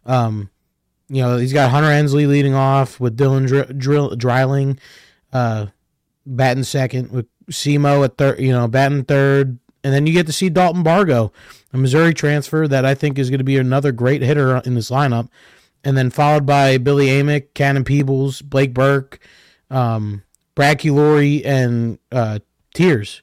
Um, 0.05 0.49
you 1.09 1.21
know, 1.21 1.37
he's 1.37 1.53
got 1.53 1.71
Hunter 1.71 1.89
Ensley 1.89 2.27
leading 2.27 2.53
off 2.53 2.99
with 2.99 3.17
Dylan 3.17 3.47
Dr- 3.47 4.17
Dreiling, 4.17 4.79
uh, 5.31 5.67
batting 6.25 6.63
second 6.63 7.11
with 7.11 7.27
Semo 7.51 8.03
at 8.03 8.17
third, 8.17 8.39
you 8.39 8.51
know, 8.51 8.67
batting 8.67 9.03
third, 9.03 9.59
and 9.83 9.93
then 9.93 10.07
you 10.07 10.13
get 10.13 10.27
to 10.27 10.33
see 10.33 10.49
Dalton 10.49 10.83
Bargo, 10.83 11.31
a 11.73 11.77
Missouri 11.77 12.13
transfer 12.13 12.67
that 12.67 12.85
I 12.85 12.95
think 12.95 13.19
is 13.19 13.29
going 13.29 13.39
to 13.39 13.43
be 13.43 13.57
another 13.57 13.91
great 13.91 14.21
hitter 14.21 14.57
in 14.59 14.75
this 14.75 14.89
lineup, 14.89 15.29
and 15.83 15.97
then 15.97 16.09
followed 16.09 16.45
by 16.45 16.77
Billy 16.77 17.07
Amick, 17.07 17.53
Cannon 17.53 17.83
Peebles, 17.83 18.41
Blake 18.41 18.73
Burke, 18.73 19.19
um, 19.69 20.23
Brad 20.55 20.79
Killory, 20.79 21.45
and 21.45 21.99
uh, 22.11 22.39
Tears. 22.73 23.21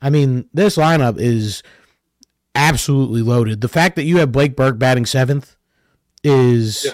I 0.00 0.10
mean, 0.10 0.48
this 0.52 0.76
lineup 0.76 1.18
is 1.18 1.62
absolutely 2.54 3.22
loaded. 3.22 3.60
The 3.60 3.68
fact 3.68 3.96
that 3.96 4.04
you 4.04 4.18
have 4.18 4.32
Blake 4.32 4.56
Burke 4.56 4.78
batting 4.78 5.06
seventh 5.06 5.56
is 6.24 6.84
yeah. 6.86 6.92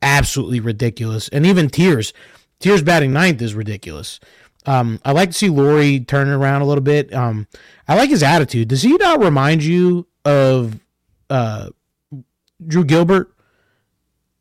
absolutely 0.00 0.60
ridiculous, 0.60 1.28
and 1.28 1.44
even 1.44 1.68
Tears, 1.68 2.12
Tears 2.60 2.82
batting 2.82 3.12
ninth 3.12 3.42
is 3.42 3.54
ridiculous. 3.54 4.20
Um, 4.64 5.00
I 5.04 5.12
like 5.12 5.30
to 5.30 5.36
see 5.36 5.48
Leury 5.48 6.06
turn 6.06 6.28
around 6.28 6.62
a 6.62 6.64
little 6.64 6.82
bit. 6.82 7.14
Um, 7.14 7.46
I 7.86 7.94
like 7.94 8.10
his 8.10 8.22
attitude. 8.22 8.68
Does 8.68 8.82
he 8.82 8.96
not 8.96 9.22
remind 9.22 9.62
you 9.62 10.08
of 10.24 10.80
uh, 11.30 11.70
Drew 12.66 12.84
Gilbert? 12.84 13.32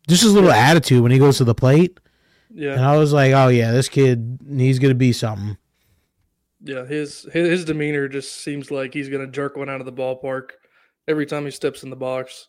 Just 0.08 0.24
his 0.24 0.34
little 0.34 0.50
yeah. 0.50 0.70
attitude 0.70 1.02
when 1.02 1.12
he 1.12 1.20
goes 1.20 1.38
to 1.38 1.44
the 1.44 1.56
plate. 1.56 2.00
Yeah. 2.54 2.74
And 2.74 2.86
I 2.86 2.98
was 2.98 3.12
like, 3.12 3.34
oh 3.34 3.48
yeah, 3.48 3.72
this 3.72 3.90
kid, 3.90 4.40
he's 4.48 4.80
gonna 4.80 4.94
be 4.94 5.12
something. 5.12 5.58
Yeah, 6.62 6.86
his 6.86 7.24
his, 7.32 7.50
his 7.50 7.66
demeanor 7.66 8.08
just 8.08 8.44
seems 8.44 8.72
like 8.72 8.94
he's 8.94 9.10
gonna 9.10 9.28
jerk 9.28 9.58
one 9.58 9.70
out 9.70 9.82
of 9.82 9.86
the 9.86 9.94
ballpark 9.94 10.52
every 11.08 11.26
time 11.26 11.46
he 11.46 11.52
steps 11.52 11.84
in 11.84 11.90
the 11.90 11.96
box, 11.96 12.48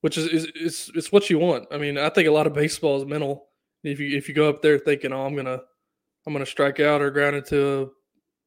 which 0.00 0.16
is 0.16 0.26
is 0.26 0.52
it's 0.54 0.90
it's 0.94 1.12
what 1.12 1.28
you 1.28 1.38
want. 1.38 1.66
I 1.70 1.78
mean, 1.78 1.98
I 1.98 2.08
think 2.08 2.28
a 2.28 2.32
lot 2.32 2.46
of 2.46 2.54
baseball 2.54 2.96
is 2.98 3.04
mental 3.04 3.48
If 3.82 4.00
you 4.00 4.16
if 4.16 4.28
you 4.28 4.34
go 4.34 4.48
up 4.48 4.62
there 4.62 4.78
thinking, 4.78 5.12
"Oh, 5.12 5.26
I'm 5.26 5.36
gonna 5.36 5.60
I'm 6.26 6.32
gonna 6.32 6.46
strike 6.46 6.80
out 6.80 7.02
or 7.02 7.10
ground 7.10 7.36
into 7.36 7.92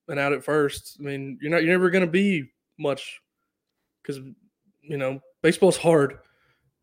a, 0.08 0.12
an 0.12 0.18
out 0.20 0.34
at 0.34 0.44
first, 0.44 0.98
I 1.00 1.04
mean, 1.04 1.38
you're 1.42 1.52
not 1.52 1.64
you're 1.64 1.74
never 1.74 1.90
gonna 1.90 2.08
be 2.08 2.52
much 2.80 3.20
because 4.02 4.22
you 4.82 4.98
know 4.98 5.20
baseball's 5.42 5.78
hard. 5.78 6.20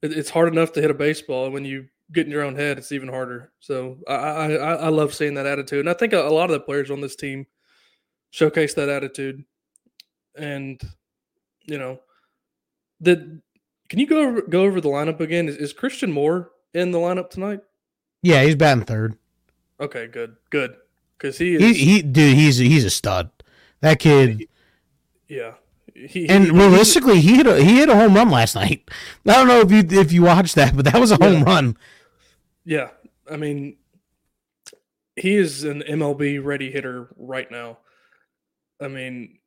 It, 0.02 0.12
it's 0.12 0.30
hard 0.30 0.52
enough 0.52 0.72
to 0.72 0.80
hit 0.80 0.90
a 0.90 0.94
baseball, 0.94 1.44
and 1.44 1.54
when 1.54 1.64
you 1.64 1.88
get 2.12 2.26
in 2.26 2.32
your 2.32 2.42
own 2.42 2.56
head, 2.56 2.78
it's 2.78 2.92
even 2.92 3.08
harder. 3.08 3.52
So 3.60 3.98
I 4.08 4.14
I, 4.14 4.74
I 4.74 4.88
love 4.88 5.14
seeing 5.14 5.34
that 5.34 5.46
attitude, 5.46 5.80
and 5.80 5.90
I 5.90 5.94
think 5.94 6.12
a, 6.12 6.20
a 6.20 6.30
lot 6.30 6.50
of 6.50 6.54
the 6.54 6.60
players 6.60 6.90
on 6.90 7.00
this 7.00 7.16
team 7.16 7.46
showcase 8.30 8.74
that 8.74 8.88
attitude. 8.88 9.44
And 10.36 10.80
you 11.64 11.78
know, 11.78 12.00
the 13.00 13.40
can 13.88 13.98
you 13.98 14.06
go 14.06 14.20
over 14.20 14.42
go 14.42 14.62
over 14.62 14.80
the 14.80 14.88
lineup 14.88 15.20
again? 15.20 15.48
Is, 15.48 15.56
is 15.56 15.72
Christian 15.72 16.12
Moore 16.12 16.50
in 16.74 16.90
the 16.90 16.98
lineup 16.98 17.30
tonight? 17.30 17.60
Yeah, 18.22 18.42
he's 18.42 18.56
batting 18.56 18.84
third. 18.84 19.16
Okay, 19.80 20.06
good, 20.06 20.36
good, 20.50 20.76
because 21.18 21.38
he 21.38 21.56
is. 21.56 21.60
He, 21.60 21.74
he, 21.74 22.02
dude, 22.02 22.36
he's 22.36 22.58
he's 22.58 22.84
a 22.84 22.90
stud. 22.90 23.30
That 23.80 23.98
kid. 23.98 24.48
yeah, 25.28 25.54
he, 25.94 26.28
And 26.28 26.44
he- 26.44 26.50
realistically, 26.50 27.20
he 27.20 27.36
hit 27.36 27.46
a 27.46 27.62
he 27.62 27.76
hit 27.76 27.88
a 27.88 27.94
home 27.94 28.14
run 28.14 28.30
last 28.30 28.54
night. 28.54 28.88
I 29.26 29.32
don't 29.32 29.48
know 29.48 29.60
if 29.60 29.70
you 29.70 30.00
if 30.00 30.12
you 30.12 30.22
watched 30.22 30.54
that, 30.56 30.74
but 30.76 30.84
that 30.86 30.98
was 31.00 31.10
a 31.10 31.16
home 31.16 31.40
Yeah. 31.40 31.44
run. 31.44 31.76
Yeah, 32.64 32.88
I 33.30 33.36
mean, 33.36 33.76
he 35.16 35.34
is 35.34 35.64
an 35.64 35.82
MLB 35.82 36.42
ready 36.42 36.70
hitter 36.70 37.08
right 37.16 37.50
now. 37.50 37.78
I 38.80 38.88
mean, 38.88 39.38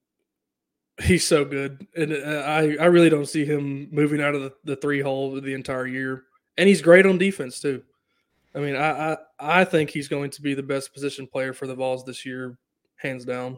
he's 1.01 1.25
so 1.27 1.45
good, 1.45 1.87
and 1.95 2.13
uh, 2.13 2.43
I 2.45 2.75
I 2.79 2.85
really 2.85 3.09
don't 3.09 3.25
see 3.27 3.45
him 3.45 3.89
moving 3.91 4.21
out 4.21 4.35
of 4.35 4.41
the, 4.41 4.53
the 4.63 4.75
three 4.75 5.01
hole 5.01 5.39
the 5.39 5.53
entire 5.53 5.87
year. 5.87 6.23
And 6.57 6.69
he's 6.69 6.81
great 6.81 7.05
on 7.05 7.17
defense 7.17 7.59
too. 7.59 7.83
I 8.53 8.59
mean, 8.59 8.75
I, 8.77 9.13
I 9.13 9.17
I 9.39 9.65
think 9.65 9.89
he's 9.89 10.07
going 10.07 10.29
to 10.31 10.41
be 10.41 10.53
the 10.53 10.63
best 10.63 10.93
position 10.93 11.27
player 11.27 11.51
for 11.53 11.67
the 11.67 11.75
Vols 11.75 12.05
this 12.05 12.25
year, 12.25 12.57
hands 12.97 13.25
down. 13.25 13.57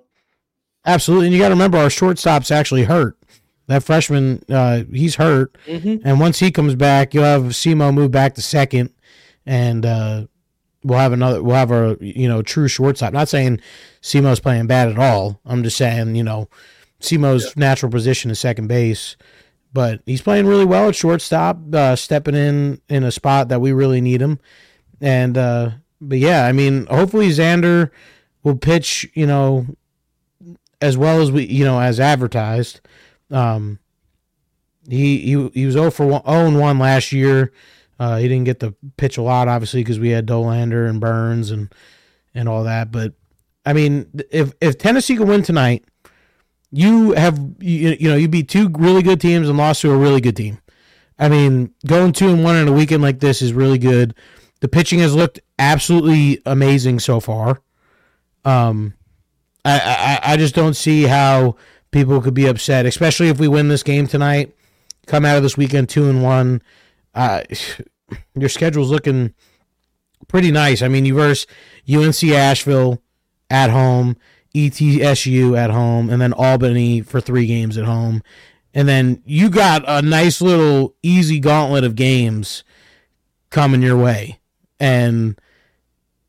Absolutely, 0.88 1.28
and 1.28 1.36
you 1.36 1.42
got 1.42 1.50
to 1.50 1.54
remember 1.56 1.78
our 1.78 1.90
shortstop's 1.90 2.50
actually 2.50 2.86
hurt. 2.86 3.18
That 3.68 3.84
freshman, 3.84 4.42
uh, 4.50 4.84
he's 4.92 5.16
hurt, 5.16 5.56
Mm-hmm. 5.68 6.08
and 6.08 6.20
once 6.20 6.40
he 6.40 6.50
comes 6.52 6.74
back, 6.76 7.14
you'll 7.14 7.26
have 7.26 7.44
Simo 7.44 7.94
move 7.94 8.10
back 8.12 8.34
to 8.36 8.42
second, 8.42 8.92
and 9.46 9.86
uh, 9.86 10.26
we'll 10.84 10.98
have 11.00 11.12
another. 11.12 11.44
We'll 11.44 11.56
have 11.58 11.72
a 11.72 11.98
you 12.00 12.30
know 12.30 12.42
true 12.42 12.70
shortstop. 12.70 13.12
Not 13.12 13.28
saying 13.28 13.60
Simo's 14.02 14.40
playing 14.40 14.68
bad 14.68 14.88
at 14.88 14.98
all. 14.98 15.42
I'm 15.46 15.64
just 15.64 15.76
saying 15.76 16.16
you 16.16 16.24
know 16.24 16.48
Simo's 17.02 17.58
natural 17.58 17.92
position 17.92 18.32
is 18.32 18.40
second 18.40 18.68
base, 18.68 19.18
but 19.74 20.00
he's 20.06 20.22
playing 20.22 20.46
really 20.48 20.64
well 20.66 20.88
at 20.88 20.96
shortstop, 20.96 21.58
uh, 21.76 21.98
stepping 21.98 22.36
in 22.36 22.80
in 22.88 23.04
a 23.04 23.12
spot 23.12 23.50
that 23.50 23.60
we 23.60 23.74
really 23.74 24.00
need 24.00 24.22
him. 24.22 24.40
And 25.02 25.38
uh, 25.38 25.72
but 26.00 26.20
yeah, 26.20 26.46
I 26.46 26.54
mean, 26.54 26.86
hopefully 26.86 27.28
Xander 27.32 27.92
will 28.44 28.56
pitch. 28.56 29.10
You 29.14 29.28
know, 29.28 29.66
as 30.82 30.98
well 30.98 31.22
as 31.22 31.32
we 31.32 31.46
you 31.46 31.66
know 31.66 31.80
as 31.80 32.00
advertised. 32.00 32.82
Um, 33.32 33.80
he 34.90 35.20
he 35.20 35.50
he 35.54 35.66
was 35.66 35.74
0 35.74 35.92
for 35.92 36.06
1, 36.06 36.24
0 36.26 36.48
and 36.48 36.60
1 36.60 36.80
last 36.80 37.12
year. 37.12 37.52
Uh, 38.00 38.18
he 38.18 38.28
didn't 38.28 38.46
get 38.46 38.60
to 38.60 38.76
pitch 38.96 39.18
a 39.18 39.22
lot, 39.22 39.48
obviously, 39.48 39.82
because 39.82 40.00
we 40.00 40.10
had 40.10 40.28
Dollander 40.28 40.88
and 40.90 41.02
Burns 41.02 41.52
and 41.52 41.74
and 42.34 42.48
all 42.48 42.64
that. 42.64 42.92
But 42.92 43.14
I 43.66 43.74
mean, 43.74 44.10
if 44.32 44.54
if 44.62 44.78
Tennessee 44.78 45.18
can 45.18 45.28
win 45.28 45.44
tonight, 45.44 45.84
you 46.72 47.12
have 47.14 47.38
you, 47.60 47.98
you 48.00 48.10
know 48.10 48.16
you 48.16 48.28
beat 48.28 48.50
two 48.50 48.70
really 48.78 49.02
good 49.02 49.20
teams 49.20 49.50
and 49.50 49.58
lost 49.58 49.82
to 49.82 49.92
a 49.92 49.98
really 49.98 50.22
good 50.22 50.38
team. 50.38 50.60
I 51.20 51.30
mean, 51.30 51.74
going 51.86 52.14
two 52.14 52.30
and 52.30 52.44
one 52.44 52.56
in 52.56 52.68
a 52.68 52.72
weekend 52.72 53.02
like 53.02 53.20
this 53.20 53.42
is 53.42 53.54
really 53.54 53.80
good. 53.80 54.14
The 54.60 54.68
pitching 54.68 55.00
has 55.00 55.16
looked 55.16 55.40
absolutely 55.58 56.42
amazing 56.46 57.00
so 57.00 57.20
far. 57.20 57.62
Um, 58.46 58.94
I, 59.72 60.20
I 60.34 60.38
just 60.38 60.56
don't 60.56 60.76
see 60.76 61.04
how 61.04 61.56
people 61.92 62.22
could 62.22 62.34
be 62.34 62.48
upset, 62.48 62.86
especially 62.86 63.30
if 63.30 63.40
we 63.40 63.48
win 63.48 63.68
this 63.68 63.84
game 63.84 64.08
tonight. 64.08 64.56
Come 65.06 65.26
out 65.26 65.38
of 65.38 65.44
this 65.44 65.58
weekend 65.58 65.90
two 65.90 66.10
and 66.10 66.24
one. 66.24 66.62
Uh, 67.14 67.42
your 68.36 68.50
schedule's 68.50 68.92
looking 68.92 69.34
pretty 70.28 70.52
nice. 70.52 70.82
I 70.82 70.88
mean, 70.88 71.06
you 71.06 71.16
verse 71.16 71.46
UNC 71.92 72.24
Asheville 72.24 73.02
at 73.50 73.70
home, 73.70 74.18
ETSU 74.56 75.58
at 75.58 75.70
home, 75.70 76.10
and 76.10 76.22
then 76.22 76.34
Albany 76.34 77.02
for 77.02 77.22
three 77.22 77.48
games 77.48 77.78
at 77.78 77.86
home. 77.86 78.22
And 78.74 78.88
then 78.88 79.24
you 79.26 79.50
got 79.50 79.84
a 79.88 80.02
nice 80.02 80.42
little 80.42 80.96
easy 81.02 81.40
gauntlet 81.40 81.84
of 81.84 81.96
games 81.96 82.64
coming 83.50 83.82
your 83.82 83.98
way. 83.98 84.40
And 84.80 85.40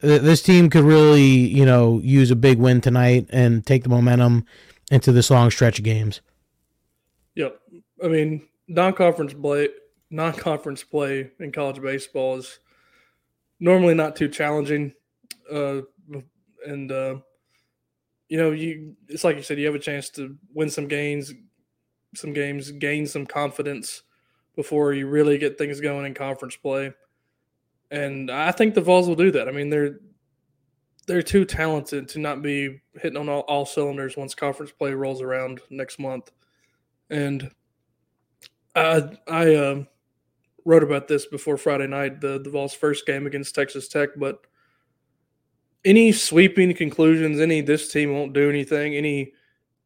this 0.00 0.42
team 0.42 0.70
could 0.70 0.84
really, 0.84 1.22
you 1.22 1.64
know, 1.64 2.00
use 2.02 2.30
a 2.30 2.36
big 2.36 2.58
win 2.58 2.80
tonight 2.80 3.26
and 3.30 3.66
take 3.66 3.82
the 3.82 3.88
momentum 3.88 4.44
into 4.90 5.12
this 5.12 5.30
long 5.30 5.50
stretch 5.50 5.78
of 5.78 5.84
games. 5.84 6.20
Yep. 7.34 7.60
I 8.02 8.08
mean, 8.08 8.46
non-conference 8.68 9.34
play, 9.34 9.68
non-conference 10.10 10.84
play 10.84 11.30
in 11.40 11.52
college 11.52 11.80
baseball 11.82 12.36
is 12.36 12.60
normally 13.60 13.94
not 13.94 14.16
too 14.16 14.28
challenging, 14.28 14.94
uh, 15.52 15.80
and 16.66 16.92
uh, 16.92 17.16
you 18.28 18.36
know, 18.36 18.50
you 18.50 18.94
it's 19.08 19.24
like 19.24 19.36
you 19.36 19.42
said, 19.42 19.58
you 19.58 19.66
have 19.66 19.74
a 19.74 19.80
chance 19.80 20.10
to 20.10 20.36
win 20.54 20.70
some 20.70 20.86
games, 20.86 21.32
some 22.14 22.32
games, 22.32 22.70
gain 22.70 23.06
some 23.06 23.26
confidence 23.26 24.02
before 24.54 24.92
you 24.92 25.06
really 25.06 25.38
get 25.38 25.58
things 25.58 25.80
going 25.80 26.04
in 26.06 26.14
conference 26.14 26.56
play. 26.56 26.92
And 27.90 28.30
I 28.30 28.52
think 28.52 28.74
the 28.74 28.80
Vols 28.80 29.08
will 29.08 29.14
do 29.14 29.30
that. 29.32 29.48
I 29.48 29.52
mean, 29.52 29.70
they're 29.70 30.00
they're 31.06 31.22
too 31.22 31.46
talented 31.46 32.06
to 32.08 32.18
not 32.18 32.42
be 32.42 32.82
hitting 33.00 33.16
on 33.16 33.30
all, 33.30 33.40
all 33.40 33.64
cylinders 33.64 34.16
once 34.16 34.34
conference 34.34 34.70
play 34.72 34.92
rolls 34.92 35.22
around 35.22 35.60
next 35.70 35.98
month. 35.98 36.30
And 37.08 37.50
I 38.74 39.16
I 39.26 39.54
um 39.56 39.88
wrote 40.64 40.82
about 40.82 41.08
this 41.08 41.24
before 41.26 41.56
Friday 41.56 41.86
night, 41.86 42.20
the 42.20 42.38
the 42.38 42.50
Vols' 42.50 42.74
first 42.74 43.06
game 43.06 43.26
against 43.26 43.54
Texas 43.54 43.88
Tech. 43.88 44.10
But 44.16 44.40
any 45.84 46.12
sweeping 46.12 46.74
conclusions, 46.74 47.40
any 47.40 47.62
this 47.62 47.90
team 47.90 48.12
won't 48.12 48.34
do 48.34 48.50
anything, 48.50 48.94
any 48.94 49.32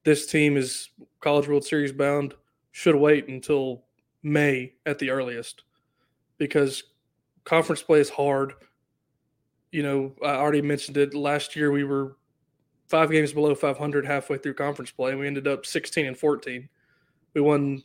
this 0.05 0.27
team 0.27 0.57
is 0.57 0.91
College 1.21 1.47
World 1.47 1.65
Series 1.65 1.93
bound, 1.93 2.35
should 2.73 2.97
wait 2.97 3.29
until 3.29 3.85
May 4.25 4.73
at 4.87 4.99
the 4.99 5.11
earliest, 5.11 5.63
because 6.39 6.83
conference 7.45 7.83
play 7.83 8.01
is 8.01 8.11
hard. 8.11 8.55
You 9.71 9.83
know, 9.83 10.13
I 10.23 10.35
already 10.35 10.63
mentioned 10.63 10.97
it. 10.97 11.15
Last 11.15 11.57
year 11.57 11.71
we 11.71 11.85
were 11.85 12.17
five 12.89 13.11
games 13.11 13.33
below 13.33 13.55
500 13.55 14.05
halfway 14.05 14.39
through 14.39 14.55
conference 14.55 14.91
play, 14.91 15.13
and 15.13 15.21
we 15.21 15.27
ended 15.27 15.47
up 15.47 15.65
16 15.65 16.07
and 16.07 16.17
14. 16.17 16.69
We 17.35 17.41
won 17.41 17.83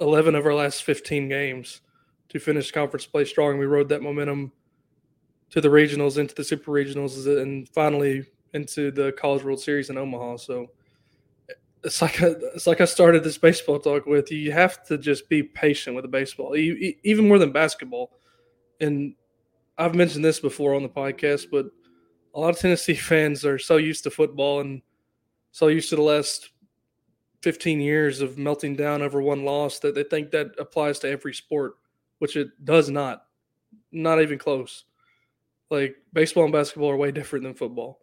11 0.00 0.34
of 0.34 0.46
our 0.46 0.54
last 0.54 0.84
15 0.84 1.28
games 1.28 1.80
to 2.28 2.38
finish 2.38 2.70
conference 2.70 3.06
play 3.06 3.24
strong. 3.24 3.58
We 3.58 3.66
rode 3.66 3.88
that 3.88 4.02
momentum 4.02 4.52
to 5.50 5.60
the 5.60 5.68
regionals, 5.68 6.18
into 6.18 6.34
the 6.34 6.44
super 6.44 6.72
regionals, 6.72 7.26
and 7.26 7.68
finally 7.68 8.26
into 8.52 8.90
the 8.90 9.12
College 9.12 9.44
World 9.44 9.60
Series 9.60 9.90
in 9.90 9.98
Omaha. 9.98 10.36
So 10.36 10.70
it's 11.84 12.00
like 12.00 12.22
I, 12.22 12.34
it's 12.54 12.66
like 12.66 12.80
I 12.80 12.86
started 12.86 13.22
this 13.22 13.38
baseball 13.38 13.78
talk 13.78 14.06
with. 14.06 14.30
You 14.32 14.52
have 14.52 14.84
to 14.86 14.96
just 14.98 15.28
be 15.28 15.42
patient 15.42 15.94
with 15.94 16.04
the 16.04 16.08
baseball, 16.08 16.56
e- 16.56 16.96
even 17.04 17.28
more 17.28 17.38
than 17.38 17.52
basketball. 17.52 18.10
And 18.80 19.14
I've 19.78 19.94
mentioned 19.94 20.24
this 20.24 20.40
before 20.40 20.74
on 20.74 20.82
the 20.82 20.88
podcast, 20.88 21.46
but 21.50 21.66
a 22.34 22.40
lot 22.40 22.50
of 22.50 22.58
Tennessee 22.58 22.94
fans 22.94 23.44
are 23.44 23.58
so 23.58 23.76
used 23.76 24.04
to 24.04 24.10
football 24.10 24.60
and 24.60 24.82
so 25.52 25.68
used 25.68 25.90
to 25.90 25.96
the 25.96 26.02
last 26.02 26.50
15 27.42 27.80
years 27.80 28.20
of 28.20 28.38
melting 28.38 28.74
down 28.74 29.02
over 29.02 29.20
one 29.20 29.44
loss 29.44 29.78
that 29.80 29.94
they 29.94 30.02
think 30.02 30.30
that 30.30 30.48
applies 30.58 30.98
to 30.98 31.08
every 31.08 31.34
sport, 31.34 31.74
which 32.18 32.36
it 32.36 32.48
does 32.64 32.88
not. 32.88 33.26
Not 33.92 34.22
even 34.22 34.38
close. 34.38 34.84
Like 35.70 35.96
baseball 36.12 36.44
and 36.44 36.52
basketball 36.52 36.90
are 36.90 36.96
way 36.96 37.12
different 37.12 37.44
than 37.44 37.54
football. 37.54 38.00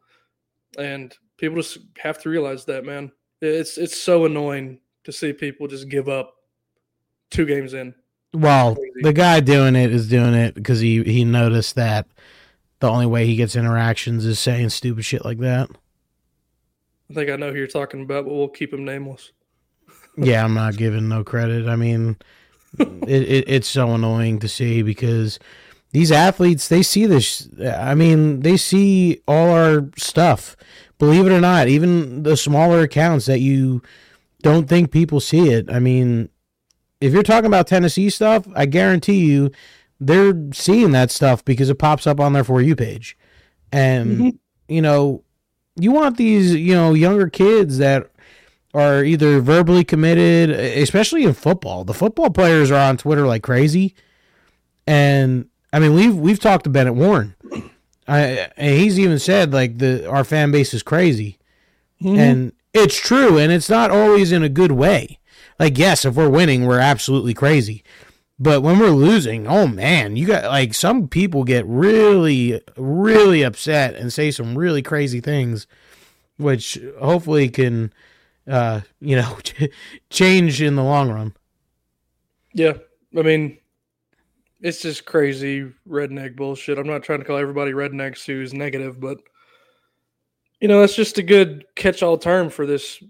And 0.78 1.14
people 1.38 1.58
just 1.58 1.80
have 1.98 2.22
to 2.22 2.30
realize 2.30 2.66
that, 2.66 2.86
man. 2.86 3.12
It's 3.42 3.78
it's 3.78 4.00
so 4.00 4.26
annoying 4.26 4.80
to 5.04 5.12
see 5.12 5.34
people 5.34 5.68
just 5.68 5.90
give 5.90 6.08
up 6.08 6.36
two 7.32 7.46
games 7.46 7.74
in. 7.74 7.96
Well, 8.34 8.78
the 9.02 9.14
guy 9.14 9.42
doing 9.42 9.76
it 9.76 9.92
is 9.92 10.08
doing 10.08 10.34
it 10.34 10.56
because 10.56 10.80
he 10.80 11.04
he 11.04 11.26
noticed 11.26 11.76
that 11.76 12.08
the 12.80 12.90
only 12.90 13.06
way 13.06 13.26
he 13.26 13.36
gets 13.36 13.56
interactions 13.56 14.26
is 14.26 14.40
saying 14.40 14.70
stupid 14.70 15.04
shit 15.04 15.26
like 15.26 15.40
that. 15.40 15.70
I 17.10 17.14
think 17.14 17.30
I 17.30 17.36
know 17.36 17.52
who 17.52 17.58
you're 17.58 17.68
talking 17.68 18.04
about, 18.04 18.26
but 18.26 18.34
we'll 18.34 18.48
keep 18.48 18.74
him 18.74 18.86
nameless. 18.86 19.32
yeah, 20.18 20.44
I'm 20.46 20.54
not 20.54 20.78
giving 20.78 21.10
no 21.10 21.24
credit. 21.26 21.68
I 21.68 21.76
mean, 21.76 22.16
it, 22.80 23.24
it 23.24 23.50
it's 23.50 23.68
so 23.68 23.94
annoying 23.94 24.40
to 24.40 24.48
see 24.48 24.82
because 24.82 25.38
these 25.92 26.12
athletes 26.12 26.70
they 26.70 26.84
see 26.84 27.06
this. 27.06 27.50
I 27.62 27.96
mean, 27.96 28.42
they 28.42 28.56
see 28.56 29.22
all 29.28 29.50
our 29.50 29.90
stuff. 29.98 30.56
Believe 31.00 31.26
it 31.26 31.34
or 31.34 31.42
not, 31.42 31.68
even 31.68 32.24
the 32.24 32.38
smaller 32.38 32.82
accounts 32.82 33.26
that 33.26 33.40
you 33.40 33.82
don't 34.42 34.70
think 34.70 34.92
people 34.92 35.20
see 35.20 35.50
it. 35.50 35.70
I 35.70 35.80
mean, 35.80 36.30
if 37.02 37.12
you're 37.14 37.24
talking 37.24 37.48
about 37.48 37.68
Tennessee 37.68 38.10
stuff, 38.10 38.48
I 38.56 38.66
guarantee 38.66 39.26
you 39.26 39.52
they're 40.00 40.34
seeing 40.54 40.92
that 40.92 41.12
stuff 41.12 41.44
because 41.44 41.70
it 41.70 41.76
pops 41.76 42.08
up 42.08 42.20
on 42.20 42.34
their 42.34 42.44
for 42.44 42.62
you 42.62 42.76
page. 42.76 43.18
And 43.72 44.18
Mhm. 44.20 44.38
you 44.70 44.82
know, 44.82 45.24
you 45.76 45.92
want 45.92 46.18
these, 46.18 46.54
you 46.56 46.74
know, 46.74 46.94
younger 46.94 47.28
kids 47.30 47.78
that 47.80 48.08
are 48.74 49.04
either 49.04 49.42
verbally 49.42 49.84
committed, 49.84 50.50
especially 50.50 51.24
in 51.24 51.34
football. 51.34 51.84
The 51.84 51.94
football 51.94 52.30
players 52.30 52.72
are 52.72 52.80
on 52.80 52.96
Twitter 52.98 53.26
like 53.28 53.44
crazy. 53.44 53.94
And 54.88 55.46
I 55.74 55.80
mean, 55.80 55.94
we've 55.94 56.16
we've 56.16 56.40
talked 56.40 56.64
to 56.66 56.70
Bennett 56.70 56.96
Warren. 56.96 57.36
I 58.08 58.50
and 58.58 58.76
he's 58.80 59.00
even 59.00 59.20
said 59.20 59.54
like 59.54 59.78
the 59.78 60.08
our 60.10 60.24
fan 60.24 60.52
base 60.52 60.74
is 60.74 60.84
crazy. 60.84 61.38
Mhm. 62.02 62.18
And 62.18 62.52
it's 62.74 62.96
true, 63.00 63.38
and 63.38 63.52
it's 63.52 63.70
not 63.70 63.92
always 63.92 64.32
in 64.32 64.44
a 64.44 64.50
good 64.50 64.72
way. 64.72 65.20
Like, 65.62 65.78
yes, 65.78 66.06
if 66.06 66.16
we're 66.16 66.28
winning, 66.28 66.66
we're 66.66 66.80
absolutely 66.80 67.36
crazy. 67.36 67.84
But 68.40 68.64
when 68.64 68.80
we're 68.80 68.90
losing, 68.90 69.46
oh 69.46 69.68
man, 69.68 70.16
you 70.16 70.26
got 70.26 70.46
like 70.46 70.74
some 70.74 71.08
people 71.08 71.44
get 71.44 71.68
really, 71.68 72.60
really 72.76 73.44
upset 73.44 73.94
and 73.94 74.12
say 74.12 74.32
some 74.32 74.58
really 74.58 74.82
crazy 74.82 75.22
things, 75.22 75.68
which 76.38 76.80
hopefully 77.00 77.48
can, 77.50 77.94
uh, 78.48 78.82
you 79.00 79.16
know, 79.16 79.38
change 80.10 80.64
in 80.64 80.78
the 80.78 80.84
long 80.84 81.12
run. 81.12 81.36
Yeah, 82.56 82.74
I 83.16 83.22
mean, 83.22 83.60
it's 84.62 84.82
just 84.82 85.06
crazy 85.06 85.72
redneck 85.88 86.36
bullshit. 86.36 86.80
I'm 86.80 86.88
not 86.88 87.04
trying 87.04 87.20
to 87.20 87.26
call 87.26 87.38
everybody 87.38 87.72
rednecks 87.72 88.26
who's 88.26 88.52
negative, 88.52 89.00
but 89.00 89.20
you 90.60 90.68
know, 90.68 90.82
that's 90.82 90.96
just 90.96 91.20
a 91.20 91.24
good 91.24 91.66
catch-all 91.76 92.18
term 92.18 92.50
for 92.50 92.66
this 92.66 93.04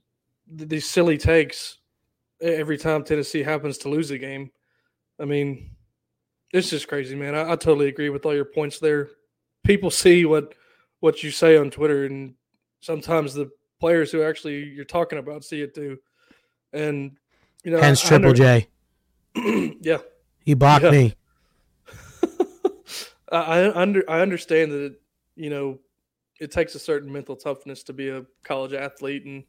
these 0.53 0.89
silly 0.89 1.17
takes 1.17 1.77
every 2.41 2.77
time 2.77 3.03
Tennessee 3.03 3.43
happens 3.43 3.77
to 3.79 3.89
lose 3.89 4.11
a 4.11 4.17
game. 4.17 4.51
I 5.19 5.25
mean, 5.25 5.71
it's 6.53 6.69
just 6.69 6.87
crazy, 6.87 7.15
man. 7.15 7.35
I, 7.35 7.51
I 7.51 7.55
totally 7.55 7.87
agree 7.87 8.09
with 8.09 8.25
all 8.25 8.33
your 8.35 8.45
points 8.45 8.79
there. 8.79 9.09
People 9.63 9.91
see 9.91 10.25
what 10.25 10.55
what 10.99 11.23
you 11.23 11.31
say 11.31 11.57
on 11.57 11.69
Twitter, 11.71 12.05
and 12.05 12.35
sometimes 12.81 13.33
the 13.33 13.49
players 13.79 14.11
who 14.11 14.23
actually 14.23 14.63
you're 14.63 14.85
talking 14.85 15.19
about 15.19 15.43
see 15.43 15.61
it 15.61 15.73
too. 15.75 15.97
And 16.73 17.17
you 17.63 17.71
know, 17.71 17.79
Hence 17.79 18.03
I 18.05 18.09
Triple 18.09 18.33
J. 18.33 18.67
yeah, 19.81 19.99
He 20.43 20.53
blocked 20.53 20.85
Yeah. 20.85 20.91
me. 20.91 21.15
I 23.31 23.37
I 23.37 23.81
under 23.81 24.09
I 24.09 24.21
understand 24.21 24.71
that 24.71 24.85
it, 24.85 25.01
you 25.35 25.49
know 25.49 25.79
it 26.39 26.51
takes 26.51 26.73
a 26.73 26.79
certain 26.79 27.11
mental 27.11 27.35
toughness 27.35 27.83
to 27.83 27.93
be 27.93 28.09
a 28.09 28.25
college 28.43 28.73
athlete, 28.73 29.25
and 29.25 29.43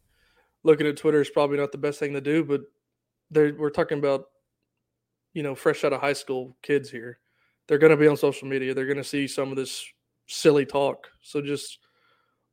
looking 0.62 0.86
at 0.86 0.96
Twitter 0.98 1.20
is 1.22 1.30
probably 1.30 1.56
not 1.56 1.72
the 1.72 1.78
best 1.78 1.98
thing 1.98 2.12
to 2.12 2.20
do. 2.20 2.44
But 2.44 2.62
we're 3.34 3.70
talking 3.70 3.98
about 3.98 4.26
you 5.34 5.42
know 5.42 5.54
fresh 5.54 5.84
out 5.84 5.92
of 5.92 6.00
high 6.00 6.12
school 6.12 6.56
kids 6.62 6.90
here. 6.90 7.18
They're 7.68 7.78
going 7.78 7.90
to 7.90 7.96
be 7.96 8.08
on 8.08 8.16
social 8.16 8.48
media. 8.48 8.74
They're 8.74 8.86
going 8.86 8.96
to 8.96 9.04
see 9.04 9.26
some 9.26 9.50
of 9.50 9.56
this 9.56 9.84
silly 10.26 10.66
talk. 10.66 11.08
So 11.22 11.40
just 11.40 11.78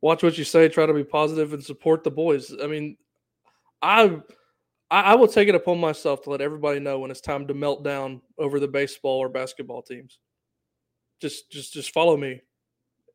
watch 0.02 0.24
what 0.24 0.38
you 0.38 0.44
say. 0.44 0.70
Try 0.70 0.86
to 0.86 0.94
be 0.94 1.04
positive 1.04 1.54
and 1.54 1.63
support 1.63 2.04
the 2.04 2.12
boys. 2.12 2.54
I 2.62 2.68
mean, 2.68 2.98
I 3.82 4.20
I, 4.92 5.15
will 5.15 5.28
take 5.28 5.48
it 5.48 5.56
upon 5.56 5.80
myself 5.80 6.24
to 6.24 6.32
let 6.32 6.42
everybody 6.42 6.80
know 6.80 7.00
when 7.00 7.12
it's 7.12 7.22
time 7.22 7.48
to 7.48 7.54
melt 7.54 7.84
down 7.84 8.22
over 8.39 8.60
the 8.60 8.68
baseball 8.68 9.20
or 9.20 9.30
basketball 9.30 9.84
teams. 9.84 10.18
Just 11.22 11.52
just 11.52 11.74
just 11.74 11.92
follow 11.92 12.18
me, 12.18 12.42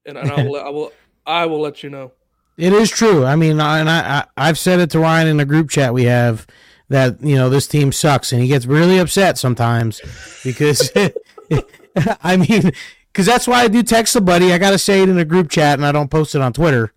and, 0.07 0.18
I 0.18 0.42
will 0.42 0.57
I 0.57 0.68
will 0.68 0.92
I 1.27 1.46
will 1.46 1.61
let 1.61 1.83
you 1.83 1.90
know. 1.90 2.12
It 2.57 2.72
is 2.72 2.88
true. 2.88 3.24
I 3.24 3.35
mean, 3.35 3.59
and 3.59 3.90
I, 3.90 4.20
I 4.20 4.27
I've 4.37 4.61
said 4.61 4.79
it 4.79 4.88
to 4.90 5.00
Ryan 5.00 5.27
in 5.27 5.38
the 5.38 5.44
group 5.44 5.70
chat 5.70 5.92
we 5.92 6.05
have 6.05 6.46
that 6.88 7.22
you 7.22 7.34
know 7.36 7.48
this 7.48 7.66
team 7.66 7.92
sucks, 7.92 8.32
and 8.32 8.40
he 8.42 8.48
gets 8.48 8.66
really 8.66 8.98
upset 8.98 9.38
sometimes 9.38 10.00
because 10.44 10.90
I 12.22 12.36
mean, 12.36 12.72
because 13.12 13.26
that's 13.26 13.46
why 13.46 13.62
I 13.62 13.68
do 13.68 13.82
text 13.82 14.12
somebody. 14.12 14.52
I 14.52 14.58
got 14.58 14.70
to 14.70 14.78
say 14.78 15.02
it 15.02 15.08
in 15.08 15.18
a 15.18 15.24
group 15.24 15.50
chat, 15.50 15.78
and 15.78 15.86
I 15.86 15.92
don't 15.92 16.10
post 16.10 16.34
it 16.34 16.40
on 16.40 16.52
Twitter 16.52 16.92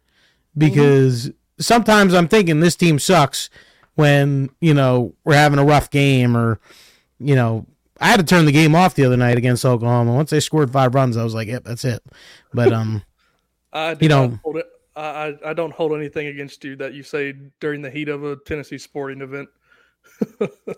because 0.57 1.31
sometimes 1.59 2.13
I'm 2.13 2.27
thinking 2.27 2.59
this 2.59 2.75
team 2.75 2.99
sucks 2.99 3.49
when 3.95 4.49
you 4.59 4.73
know 4.73 5.13
we're 5.23 5.35
having 5.35 5.59
a 5.59 5.65
rough 5.65 5.89
game 5.89 6.35
or 6.35 6.59
you 7.19 7.35
know. 7.35 7.65
I 7.99 8.09
had 8.09 8.17
to 8.19 8.23
turn 8.23 8.45
the 8.45 8.51
game 8.51 8.75
off 8.75 8.93
the 8.93 9.05
other 9.05 9.17
night 9.17 9.39
against 9.39 9.65
Oklahoma. 9.65 10.13
Once 10.13 10.29
they 10.29 10.39
scored 10.39 10.71
five 10.71 10.93
runs, 10.93 11.17
I 11.17 11.23
was 11.23 11.33
like, 11.33 11.47
"Yep, 11.47 11.63
that's 11.63 11.83
it." 11.83 12.03
But 12.53 12.71
um, 12.71 13.01
I 13.73 13.95
You 13.99 14.07
know- 14.07 14.39
hold 14.43 14.57
it. 14.57 14.67
I, 14.95 15.01
I 15.01 15.49
I 15.49 15.53
don't 15.53 15.73
hold 15.73 15.93
anything 15.93 16.27
against 16.27 16.63
you 16.63 16.75
that 16.75 16.93
you 16.93 17.01
say 17.01 17.33
during 17.59 17.81
the 17.81 17.89
heat 17.89 18.07
of 18.07 18.23
a 18.23 18.35
Tennessee 18.35 18.77
sporting 18.77 19.21
event. 19.21 19.49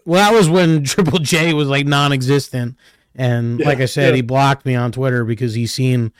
Well, 0.06 0.30
that 0.30 0.34
was 0.34 0.50
when 0.50 0.84
Triple 0.86 1.20
J 1.20 1.54
was 1.54 1.68
like 1.68 1.86
non-existent, 1.86 2.76
and 3.16 3.60
Yeah, 3.60 3.66
like 3.68 3.80
I 3.80 3.86
said, 3.86 4.10
yeah. 4.10 4.16
he 4.18 4.22
blocked 4.22 4.66
me 4.66 4.76
on 4.76 4.92
Twitter 4.92 5.24
because 5.26 5.54
he 5.54 5.68
seen 5.68 6.12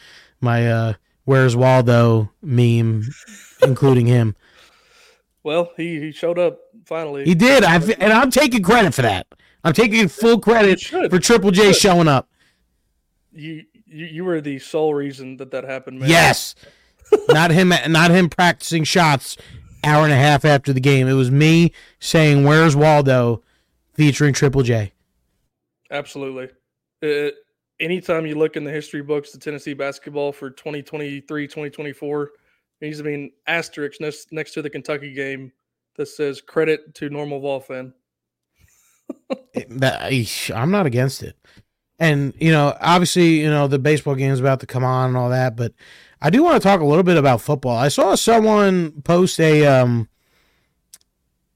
my 0.42 0.70
uh, 0.72 0.94
"Where's 1.26 1.56
Waldo" 1.56 2.32
meme, 2.42 3.04
including 3.62 4.08
him. 4.08 4.36
Well, 5.44 5.72
he, 5.78 6.00
he 6.00 6.12
showed 6.12 6.38
up 6.38 6.60
finally. 6.86 7.26
He 7.26 7.36
did, 7.36 7.64
I 7.64 7.76
and 7.76 8.14
I'm 8.14 8.32
taking 8.32 8.62
credit 8.64 8.94
for 8.94 9.02
that. 9.02 9.28
I'm 9.64 9.74
taking 9.74 10.08
full 10.08 10.40
credit 10.40 10.80
for 10.82 11.20
Triple 11.20 11.52
J 11.52 11.74
showing 11.74 12.08
up. 12.08 12.30
you, 13.32 13.66
you 13.86 14.06
you 14.06 14.24
were 14.24 14.42
the 14.42 14.60
sole 14.60 14.94
reason 14.94 15.38
that 15.38 15.52
that 15.52 15.64
happened, 15.64 16.00
man. 16.00 16.10
Yes, 16.10 16.56
not 17.30 17.52
him, 17.52 17.74
not 17.88 18.12
him 18.12 18.30
practicing 18.30 18.84
shots 18.84 19.38
hour 19.84 20.04
and 20.04 20.14
a 20.14 20.18
half 20.18 20.46
after 20.46 20.74
the 20.74 20.80
game. 20.80 21.08
It 21.08 21.14
was 21.14 21.32
me 21.32 21.72
saying 22.00 22.44
"Where's 22.44 22.76
Waldo," 22.76 23.42
featuring 23.94 24.34
Triple 24.34 24.64
J. 24.64 24.92
Absolutely. 25.92 26.50
Uh, 27.02 27.32
anytime 27.80 28.26
you 28.26 28.36
look 28.36 28.56
in 28.56 28.64
the 28.64 28.72
history 28.72 29.02
books 29.02 29.32
the 29.32 29.40
Tennessee 29.40 29.74
basketball 29.74 30.32
for 30.32 30.50
2023, 30.50 31.48
2024, 31.48 32.32
there 32.80 32.88
needs 32.88 33.00
to 33.00 33.04
be 33.04 33.14
an 33.14 33.32
asterisk 33.48 34.00
next, 34.00 34.32
next 34.32 34.54
to 34.54 34.62
the 34.62 34.70
Kentucky 34.70 35.14
game 35.14 35.52
that 35.96 36.08
says 36.08 36.42
credit 36.42 36.94
to 36.96 37.10
normal 37.10 37.40
Vol 37.40 37.60
fan. 37.60 37.94
I'm 40.56 40.72
not 40.72 40.86
against 40.86 41.24
it. 41.24 41.36
And 42.00 42.34
you 42.40 42.52
know, 42.52 42.76
obviously, 42.80 43.42
you 43.42 43.50
know 43.50 43.68
the 43.68 43.80
baseball 43.80 44.16
game's 44.16 44.40
about 44.40 44.62
to 44.62 44.66
come 44.66 44.84
on 44.84 45.10
and 45.10 45.18
all 45.18 45.30
that, 45.30 45.56
but 45.56 45.74
I 46.22 46.30
do 46.30 46.44
want 46.44 46.62
to 46.62 46.68
talk 46.68 46.82
a 46.82 46.86
little 46.86 47.04
bit 47.04 47.18
about 47.18 47.42
football. 47.42 47.78
I 47.78 47.90
saw 47.90 48.16
someone 48.16 49.02
post 49.04 49.40
a 49.40 49.66
um 49.66 50.08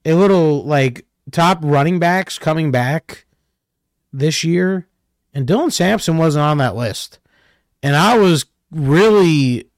a 0.05 0.13
little 0.13 0.63
like 0.65 1.05
top 1.31 1.59
running 1.61 1.99
backs 1.99 2.37
coming 2.37 2.71
back 2.71 3.25
this 4.11 4.43
year, 4.43 4.87
and 5.33 5.47
Dylan 5.47 5.71
Sampson 5.71 6.17
wasn't 6.17 6.43
on 6.43 6.57
that 6.57 6.75
list, 6.75 7.19
and 7.81 7.95
I 7.95 8.17
was 8.17 8.45
really 8.69 9.69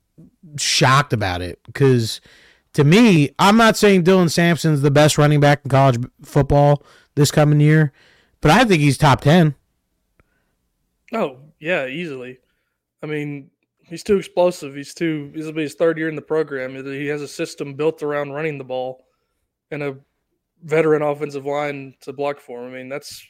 shocked 0.58 1.14
about 1.14 1.42
it 1.42 1.60
because 1.66 2.22
to 2.74 2.84
me, 2.84 3.30
I'm 3.40 3.58
not 3.58 3.78
saying 3.78 4.04
Dylan 4.04 4.30
Sampson's 4.30 4.82
the 4.82 4.92
best 4.92 5.18
running 5.18 5.40
back 5.40 5.62
in 5.64 5.70
college 5.70 5.98
football 6.24 6.84
this 7.16 7.32
coming 7.32 7.60
year, 7.60 7.94
but 8.42 8.52
I 8.52 8.66
think 8.66 8.82
he's 8.82 8.98
top 8.98 9.22
10. 9.22 9.56
Oh, 11.14 11.40
yeah, 11.60 11.88
easily. 11.88 12.40
I 13.04 13.06
mean, 13.06 13.50
he's 13.84 14.04
too 14.04 14.18
explosive. 14.18 14.76
He's 14.76 14.94
too, 14.94 15.32
this 15.36 15.46
will 15.46 15.54
be 15.54 15.64
his 15.64 15.76
third 15.76 15.98
year 15.98 16.10
in 16.10 16.16
the 16.16 16.22
program. 16.22 16.76
He 16.86 17.08
has 17.08 17.22
a 17.22 17.28
system 17.28 17.76
built 17.76 18.02
around 18.04 18.32
running 18.32 18.58
the 18.58 18.64
ball 18.64 19.06
and 19.72 19.84
a 19.84 19.98
veteran 20.64 21.02
offensive 21.02 21.46
line 21.46 21.96
to 22.02 22.14
block 22.14 22.40
for 22.40 22.64
him. 22.66 22.74
I 22.74 22.78
mean, 22.78 22.90
that's 22.90 23.24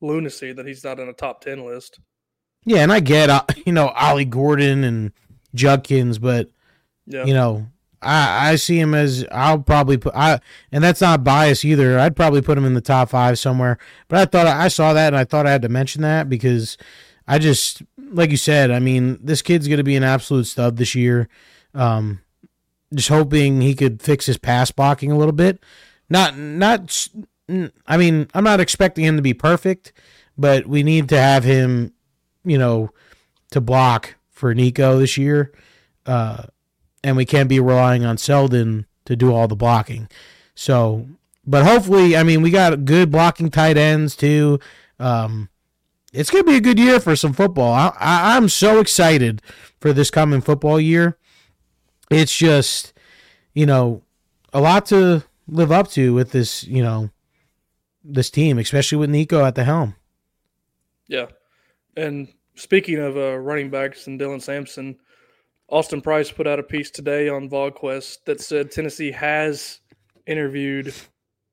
lunacy 0.00 0.52
that 0.52 0.66
he's 0.66 0.84
not 0.84 1.00
in 1.00 1.08
a 1.08 1.12
top 1.14 1.40
10 1.40 1.64
list. 1.64 1.98
Yeah, 2.66 2.78
and 2.82 2.92
I 2.92 3.00
get, 3.00 3.30
uh, 3.30 3.44
you 3.66 3.72
know, 3.72 3.88
Ollie 3.88 4.24
Gordon 4.24 4.84
and 4.84 5.12
Judkins, 5.54 6.18
but, 6.18 6.50
Yeah. 7.06 7.24
you 7.24 7.34
know, 7.34 7.66
I, 8.02 8.50
I 8.50 8.56
see 8.56 8.78
him 8.78 8.94
as 8.94 9.24
I'll 9.32 9.60
probably 9.60 9.96
put 9.96 10.14
I 10.14 10.38
and 10.70 10.84
that's 10.84 11.00
not 11.00 11.24
bias 11.24 11.64
either. 11.64 11.98
I'd 11.98 12.14
probably 12.16 12.42
put 12.42 12.58
him 12.58 12.66
in 12.66 12.74
the 12.74 12.82
top 12.82 13.08
five 13.08 13.38
somewhere. 13.38 13.78
But 14.08 14.18
I 14.18 14.24
thought 14.26 14.46
I 14.46 14.68
saw 14.68 14.92
that 14.92 15.08
and 15.08 15.16
I 15.16 15.24
thought 15.24 15.46
I 15.46 15.50
had 15.52 15.62
to 15.62 15.70
mention 15.70 16.02
that 16.02 16.28
because 16.28 16.76
I 17.26 17.38
just 17.38 17.82
like 17.96 18.30
you 18.30 18.36
said. 18.36 18.70
I 18.70 18.78
mean, 18.78 19.18
this 19.22 19.42
kid's 19.42 19.68
going 19.68 19.78
to 19.78 19.84
be 19.84 19.96
an 19.96 20.04
absolute 20.04 20.44
stud 20.44 20.76
this 20.76 20.94
year. 20.94 21.28
Um, 21.74 22.20
just 22.94 23.08
hoping 23.08 23.60
he 23.60 23.74
could 23.74 24.02
fix 24.02 24.26
his 24.26 24.38
pass 24.38 24.70
blocking 24.70 25.10
a 25.10 25.16
little 25.18 25.32
bit. 25.32 25.62
Not 26.08 26.36
not. 26.36 27.08
I 27.86 27.96
mean, 27.96 28.28
I'm 28.34 28.44
not 28.44 28.60
expecting 28.60 29.04
him 29.04 29.16
to 29.16 29.22
be 29.22 29.34
perfect, 29.34 29.92
but 30.38 30.66
we 30.66 30.82
need 30.82 31.08
to 31.10 31.18
have 31.18 31.44
him, 31.44 31.92
you 32.44 32.56
know, 32.58 32.90
to 33.50 33.60
block 33.60 34.16
for 34.30 34.54
Nico 34.54 34.98
this 34.98 35.16
year. 35.18 35.52
Uh, 36.06 36.44
and 37.02 37.16
we 37.16 37.24
can't 37.24 37.48
be 37.48 37.60
relying 37.60 38.04
on 38.04 38.16
Seldon 38.16 38.86
to 39.04 39.14
do 39.14 39.32
all 39.32 39.46
the 39.46 39.56
blocking. 39.56 40.08
So, 40.54 41.06
but 41.46 41.64
hopefully, 41.64 42.16
I 42.16 42.22
mean, 42.22 42.40
we 42.40 42.50
got 42.50 42.84
good 42.84 43.10
blocking 43.10 43.50
tight 43.50 43.76
ends 43.76 44.16
too. 44.16 44.58
Um, 44.98 45.50
it's 46.14 46.30
gonna 46.30 46.44
be 46.44 46.56
a 46.56 46.60
good 46.60 46.78
year 46.78 47.00
for 47.00 47.16
some 47.16 47.32
football. 47.32 47.72
I, 47.72 47.92
I, 47.98 48.36
I'm 48.36 48.48
so 48.48 48.78
excited 48.78 49.42
for 49.80 49.92
this 49.92 50.10
coming 50.10 50.40
football 50.40 50.80
year. 50.80 51.18
It's 52.10 52.36
just, 52.36 52.92
you 53.52 53.66
know, 53.66 54.02
a 54.52 54.60
lot 54.60 54.86
to 54.86 55.24
live 55.48 55.72
up 55.72 55.90
to 55.90 56.14
with 56.14 56.30
this, 56.30 56.64
you 56.64 56.82
know, 56.82 57.10
this 58.04 58.30
team, 58.30 58.58
especially 58.58 58.98
with 58.98 59.10
Nico 59.10 59.44
at 59.44 59.56
the 59.56 59.64
helm. 59.64 59.96
Yeah. 61.08 61.26
And 61.96 62.28
speaking 62.54 62.98
of 62.98 63.16
uh, 63.16 63.36
running 63.38 63.70
backs 63.70 64.06
and 64.06 64.18
Dylan 64.20 64.40
Sampson, 64.40 64.96
Austin 65.68 66.00
Price 66.00 66.30
put 66.30 66.46
out 66.46 66.58
a 66.58 66.62
piece 66.62 66.90
today 66.90 67.28
on 67.28 67.48
VolQuest 67.48 68.18
that 68.26 68.40
said 68.40 68.70
Tennessee 68.70 69.10
has 69.10 69.80
interviewed 70.26 70.94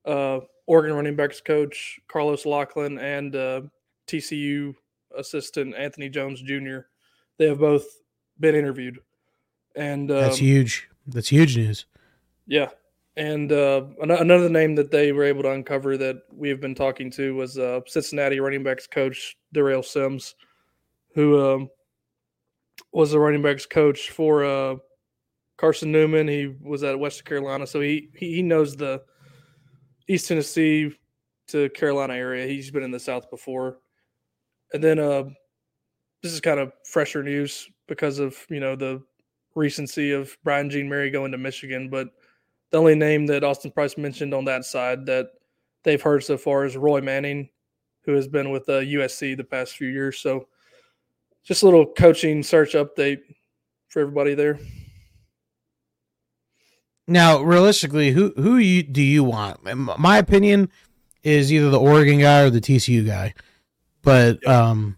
uh, 0.06 0.40
Oregon 0.68 0.96
running 0.96 1.16
backs 1.16 1.42
coach 1.42 2.00
Carlos 2.08 2.46
Locklyn 2.46 3.00
and 3.00 3.36
uh, 3.36 3.62
TCU 4.12 4.76
assistant 5.18 5.76
Anthony 5.76 6.10
Jones 6.10 6.42
Jr. 6.42 6.80
They 7.38 7.48
have 7.48 7.60
both 7.60 7.86
been 8.40 8.56
interviewed, 8.56 9.00
and 9.76 10.12
um, 10.12 10.18
That's 10.18 10.38
huge. 10.38 10.90
That's 11.08 11.30
huge 11.30 11.58
news. 11.58 11.86
yeah. 12.48 12.70
And 13.18 13.52
uh, 13.52 13.88
another 14.02 14.48
name 14.48 14.74
that 14.76 14.90
they 14.90 15.12
were 15.12 15.26
able 15.26 15.44
to 15.44 15.52
uncover 15.52 15.98
that 15.98 16.22
we 16.34 16.48
have 16.48 16.62
been 16.62 16.74
talking 16.74 17.12
to 17.12 17.36
was 17.36 17.58
uh, 17.58 17.82
Cincinnati 17.86 18.40
running 18.40 18.64
backs 18.64 18.88
coach 18.88 19.38
Darrell 19.52 19.84
Sims, 19.84 20.36
who 21.14 21.42
um, 21.42 21.70
was 22.94 23.12
the 23.12 23.20
running 23.20 23.42
backs 23.42 23.66
coach 23.66 24.12
for 24.12 24.46
uh, 24.46 24.76
Carson 25.58 25.92
Newman. 25.92 26.28
He 26.28 26.56
was 26.62 26.84
at 26.84 26.98
Western 26.98 27.26
Carolina, 27.26 27.68
so 27.68 27.82
he 27.82 28.10
he 28.16 28.36
he 28.36 28.42
knows 28.42 28.78
the 28.78 29.02
East 30.08 30.30
Tennessee 30.30 30.96
to 31.48 31.70
Carolina 31.72 32.14
area. 32.14 32.48
He's 32.48 32.72
been 32.72 32.84
in 32.84 32.92
the 32.92 33.00
South 33.00 33.30
before. 33.30 33.80
And 34.74 34.84
then 34.84 35.00
uh, 35.00 35.24
this 36.22 36.32
is 36.32 36.40
kind 36.40 36.60
of 36.60 36.72
fresher 36.86 37.24
news 37.24 37.70
because 37.88 38.20
of 38.20 38.38
you 38.50 38.60
know 38.60 38.76
the 38.76 39.02
recency 39.56 40.12
of 40.12 40.38
Brian 40.44 40.70
Jean-Mary 40.70 41.10
going 41.12 41.32
to 41.32 41.38
Michigan, 41.38 41.90
but 41.90 42.10
the 42.72 42.78
only 42.78 42.96
name 42.96 43.26
that 43.28 43.44
Austin 43.44 43.72
Price 43.72 43.98
mentioned 43.98 44.34
on 44.34 44.46
that 44.46 44.64
side 44.64 45.06
that 45.06 45.32
they've 45.84 46.02
heard 46.02 46.24
so 46.24 46.38
far 46.38 46.66
is 46.66 46.78
Roy 46.78 47.02
Manning, 47.02 47.50
who 48.06 48.14
has 48.14 48.28
been 48.28 48.52
with 48.52 48.68
uh, 48.70 48.80
USC 48.80 49.36
the 49.36 49.44
past 49.44 49.76
few 49.76 49.90
years. 49.90 50.20
So 50.20 50.48
just 51.44 51.64
a 51.64 51.66
little 51.66 51.86
coaching 51.86 52.44
search 52.44 52.74
update 52.74 53.20
for 53.90 54.00
everybody 54.00 54.36
there. 54.36 54.60
Now, 57.08 57.42
realistically, 57.42 58.12
who 58.12 58.32
who 58.38 58.58
you, 58.58 58.84
do 58.84 59.02
you 59.02 59.24
want? 59.24 59.60
My 60.00 60.18
opinion 60.18 60.70
is 61.24 61.52
either 61.52 61.70
the 61.70 61.80
Oregon 61.80 62.20
guy 62.20 62.42
or 62.42 62.50
the 62.50 62.62
TCU 62.62 63.06
guy. 63.06 63.34
But 64.02 64.46
um, 64.48 64.98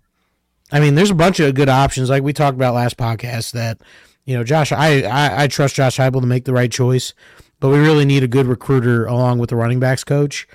I 0.72 0.80
mean, 0.80 0.96
there's 0.96 1.12
a 1.12 1.16
bunch 1.16 1.40
of 1.40 1.54
good 1.56 1.70
options. 1.70 2.10
Like 2.10 2.24
we 2.24 2.34
talked 2.34 2.56
about 2.56 2.74
last 2.74 2.98
podcast, 2.98 3.52
that 3.52 3.80
you 4.26 4.36
know, 4.36 4.44
Josh, 4.44 4.72
I 4.72 5.02
I, 5.02 5.44
I 5.44 5.48
trust 5.48 5.76
Josh 5.76 5.98
Heupel 5.98 6.22
to 6.22 6.28
make 6.28 6.46
the 6.46 6.54
right 6.54 6.72
choice, 6.72 7.14
but 7.60 7.70
we 7.70 7.80
really 7.80 8.06
need 8.06 8.24
a 8.24 8.28
good 8.28 8.46
recruiter 8.46 9.06
along 9.06 9.40
with 9.40 9.50
the 9.50 9.56
running 9.56 9.80
backs 9.80 10.04
coach. 10.04 10.48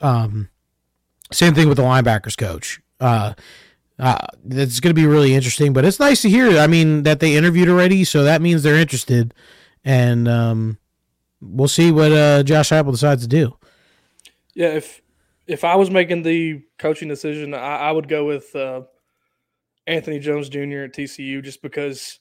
Um, 0.00 0.48
same 1.32 1.54
thing 1.54 1.68
with 1.68 1.76
the 1.76 1.82
linebackers 1.82 2.36
coach. 2.36 2.80
Uh, 3.00 3.34
uh, 3.98 4.26
it's 4.48 4.80
going 4.80 4.94
to 4.94 5.00
be 5.00 5.06
really 5.06 5.34
interesting, 5.34 5.72
but 5.72 5.84
it's 5.84 6.00
nice 6.00 6.22
to 6.22 6.30
hear. 6.30 6.58
I 6.58 6.66
mean, 6.66 7.02
that 7.02 7.20
they 7.20 7.36
interviewed 7.36 7.68
already, 7.68 8.04
so 8.04 8.24
that 8.24 8.40
means 8.40 8.62
they're 8.62 8.76
interested, 8.76 9.34
and 9.84 10.26
um, 10.26 10.78
we'll 11.40 11.68
see 11.68 11.92
what 11.92 12.10
uh, 12.10 12.42
Josh 12.42 12.70
Heupel 12.70 12.92
decides 12.92 13.22
to 13.22 13.28
do. 13.28 13.56
Yeah, 14.54 14.68
if 14.68 15.02
if 15.50 15.64
I 15.64 15.74
was 15.74 15.90
making 15.90 16.22
the 16.22 16.62
coaching 16.78 17.08
decision, 17.08 17.54
I, 17.54 17.76
I 17.76 17.90
would 17.90 18.08
go 18.08 18.24
with 18.24 18.54
uh, 18.54 18.82
Anthony 19.88 20.20
Jones 20.20 20.48
Jr. 20.48 20.84
at 20.84 20.94
TCU 20.94 21.42
just 21.42 21.60
because 21.60 22.20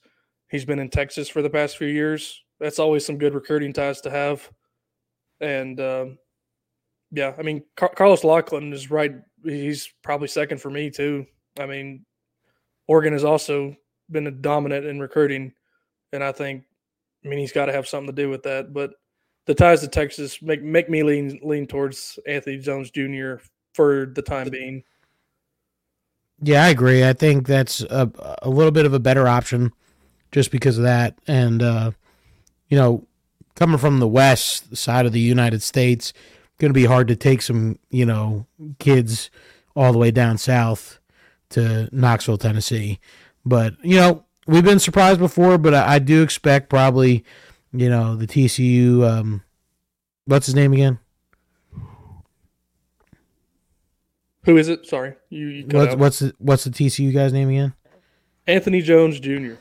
he's 0.49 0.65
been 0.65 0.79
in 0.79 0.89
Texas 0.89 1.29
for 1.29 1.43
the 1.43 1.49
past 1.49 1.77
few 1.77 1.87
years. 1.87 2.41
That's 2.59 2.79
always 2.79 3.05
some 3.05 3.19
good 3.19 3.35
recruiting 3.35 3.71
ties 3.71 4.01
to 4.01 4.09
have. 4.09 4.49
And 5.39 5.79
um, 5.79 6.17
yeah, 7.11 7.35
I 7.37 7.43
mean, 7.43 7.63
Car- 7.77 7.93
Carlos 7.95 8.23
Locklyn 8.23 8.73
is 8.73 8.89
right. 8.89 9.13
He's 9.43 9.93
probably 10.01 10.27
second 10.27 10.59
for 10.59 10.71
me 10.71 10.89
too. 10.89 11.27
I 11.59 11.67
mean, 11.67 12.05
Oregon 12.87 13.13
has 13.13 13.23
also 13.23 13.75
been 14.09 14.41
dominant 14.41 14.87
in 14.87 14.99
recruiting, 14.99 15.53
and 16.11 16.23
I 16.23 16.31
think, 16.31 16.63
I 17.23 17.27
mean, 17.27 17.37
he's 17.37 17.51
got 17.51 17.67
to 17.67 17.73
have 17.73 17.87
something 17.87 18.13
to 18.13 18.21
do 18.21 18.27
with 18.27 18.41
that. 18.43 18.73
But 18.73 18.93
the 19.49 19.55
ties 19.55 19.81
to 19.81 19.87
Texas 19.87 20.43
make 20.43 20.61
make 20.61 20.91
me 20.91 21.01
lean 21.01 21.39
lean 21.41 21.65
towards 21.65 22.19
Anthony 22.27 22.59
Jones 22.59 22.91
Jr. 22.91 23.37
for 23.73 24.05
the 24.13 24.21
time 24.21 24.47
being. 24.51 24.83
Yeah, 26.39 26.65
I 26.65 26.67
agree. 26.69 27.03
I 27.03 27.13
think 27.13 27.47
that's 27.47 27.81
a, 27.81 28.11
a 28.43 28.49
little 28.49 28.71
bit 28.71 28.85
of 28.85 28.93
a 28.93 28.99
better 28.99 29.27
option 29.27 29.73
just 30.31 30.51
because 30.51 30.77
of 30.77 30.83
that. 30.83 31.17
And, 31.27 31.63
uh, 31.63 31.91
you 32.67 32.77
know, 32.77 33.07
coming 33.55 33.79
from 33.79 33.99
the 33.99 34.07
west 34.07 34.77
side 34.77 35.07
of 35.07 35.13
the 35.13 35.19
United 35.19 35.63
States, 35.63 36.13
going 36.59 36.69
to 36.69 36.79
be 36.79 36.85
hard 36.85 37.07
to 37.07 37.15
take 37.15 37.41
some, 37.41 37.79
you 37.89 38.05
know, 38.05 38.45
kids 38.77 39.31
all 39.75 39.91
the 39.91 39.97
way 39.97 40.11
down 40.11 40.37
south 40.37 40.99
to 41.49 41.89
Knoxville, 41.91 42.37
Tennessee. 42.37 42.99
But, 43.43 43.73
you 43.81 43.97
know, 43.97 44.25
we've 44.45 44.63
been 44.63 44.79
surprised 44.79 45.19
before, 45.19 45.57
but 45.57 45.73
I, 45.73 45.95
I 45.95 45.99
do 45.99 46.21
expect 46.21 46.69
probably, 46.69 47.25
you 47.71 47.89
know, 47.89 48.15
the 48.15 48.27
TCU, 48.27 49.07
um, 49.07 49.43
what's 50.25 50.45
his 50.45 50.55
name 50.55 50.73
again? 50.73 50.99
Who 54.43 54.57
is 54.57 54.69
it? 54.69 54.85
Sorry, 54.87 55.15
you, 55.29 55.47
you 55.47 55.67
What's, 55.69 55.93
out. 55.93 55.99
what's 55.99 56.19
the, 56.19 56.35
what's 56.39 56.63
the 56.63 56.69
TCU 56.71 57.13
guy's 57.13 57.33
name 57.33 57.49
again? 57.49 57.73
Anthony 58.47 58.81
Jones 58.81 59.19
Jr. 59.19 59.53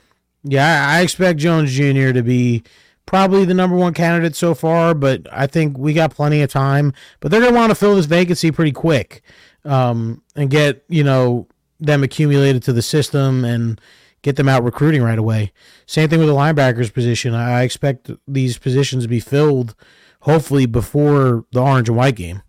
Yeah, 0.45 0.87
I 0.89 1.03
expect 1.03 1.39
Jones 1.39 1.73
Jr. 1.73 2.13
to 2.13 2.23
be 2.23 2.63
probably 3.05 3.45
the 3.45 3.55
number 3.55 3.77
one 3.77 3.93
candidate 3.93 4.37
so 4.37 4.55
far, 4.55 4.95
but 4.95 5.27
I 5.33 5.47
think 5.47 5.77
we 5.77 5.93
got 5.93 6.15
plenty 6.15 6.43
of 6.43 6.51
time. 6.51 6.93
But 7.21 7.31
they're 7.31 7.41
going 7.41 7.53
to 7.53 7.59
want 7.59 7.71
to 7.71 7.75
fill 7.75 7.97
this 7.97 8.07
vacancy 8.07 8.51
pretty 8.51 8.73
quick 8.73 9.23
um, 9.65 10.23
and 10.37 10.49
get, 10.49 10.85
you 10.89 11.05
know, 11.05 11.49
them 11.81 12.03
accumulated 12.03 12.63
to 12.65 12.73
the 12.73 12.83
system 12.83 13.45
and 13.45 13.81
get 14.23 14.37
them 14.37 14.49
out 14.49 14.65
recruiting 14.65 15.03
right 15.03 15.19
away. 15.19 15.53
Same 15.87 16.09
thing 16.09 16.19
with 16.19 16.29
the 16.29 16.35
linebackers 16.35 16.93
position. 16.93 17.35
I 17.35 17.63
expect 17.63 18.11
these 18.27 18.59
positions 18.59 19.05
to 19.05 19.09
be 19.09 19.21
filled 19.21 19.75
hopefully 20.21 20.67
before 20.67 21.45
the 21.53 21.61
orange 21.61 21.89
and 21.89 21.97
white 21.97 22.17
game. 22.17 22.43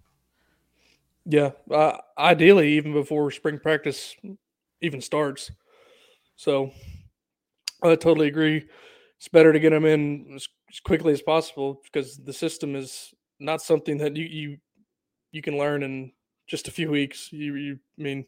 Yeah, 1.25 1.51
uh, 1.69 1.97
ideally 2.17 2.73
even 2.73 2.93
before 2.93 3.29
spring 3.31 3.59
practice 3.59 4.15
even 4.81 5.01
starts. 5.01 5.51
So 6.35 6.71
I 7.83 7.95
totally 7.95 8.27
agree. 8.27 8.65
It's 9.17 9.27
better 9.27 9.53
to 9.53 9.59
get 9.59 9.71
them 9.71 9.85
in 9.85 10.33
as, 10.35 10.47
as 10.71 10.79
quickly 10.79 11.13
as 11.13 11.21
possible 11.21 11.81
because 11.83 12.17
the 12.17 12.33
system 12.33 12.75
is 12.75 13.13
not 13.39 13.61
something 13.61 13.97
that 13.97 14.15
you 14.15 14.25
you 14.25 14.57
you 15.31 15.41
can 15.41 15.57
learn 15.57 15.83
in 15.83 16.11
just 16.47 16.67
a 16.67 16.71
few 16.71 16.89
weeks. 16.89 17.31
You, 17.31 17.55
you 17.55 17.79
I 17.99 18.01
mean, 18.01 18.25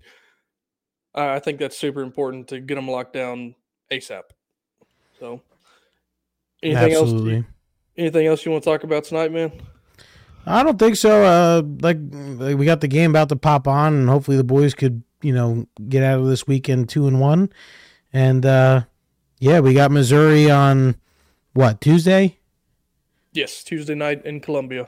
I 1.14 1.40
think 1.40 1.60
that's 1.60 1.78
super 1.78 2.02
important 2.02 2.48
to 2.50 2.60
get 2.60 2.76
them 2.76 2.88
locked 2.88 3.14
down 3.14 3.56
ASAP. 3.92 4.24
So, 5.20 5.42
anything 6.64 6.94
else? 6.94 7.46
Anything 7.98 8.28
else 8.28 8.46
you 8.46 8.52
want 8.52 8.64
to 8.64 8.70
talk 8.70 8.84
about 8.84 9.04
tonight, 9.04 9.32
man? 9.32 9.52
I 10.46 10.64
don't 10.64 10.80
think 10.80 10.96
so. 10.96 11.24
Uh, 11.24 11.62
like, 11.82 11.98
like 12.02 12.58
we 12.58 12.66
got 12.66 12.82
the 12.82 12.88
game 12.88 13.12
about 13.12 13.30
to 13.30 13.36
pop 13.36 13.68
on, 13.68 13.94
and 13.94 14.10
hopefully 14.10 14.38
the 14.38 14.44
boys 14.44 14.74
could, 14.74 15.04
you 15.22 15.34
know, 15.34 15.68
get 15.88 16.04
out 16.04 16.20
of 16.20 16.28
this 16.28 16.48
weekend 16.48 16.90
two 16.90 17.08
and 17.08 17.20
one. 17.20 17.52
And 18.14 18.46
uh, 18.46 18.84
yeah, 19.40 19.60
we 19.60 19.74
got 19.74 19.92
Missouri 19.92 20.50
on 20.50 20.96
what 21.54 21.82
Tuesday. 21.82 22.38
Yes, 23.34 23.64
Tuesday 23.64 23.96
night 23.96 24.26
in 24.26 24.40
Columbia. 24.40 24.88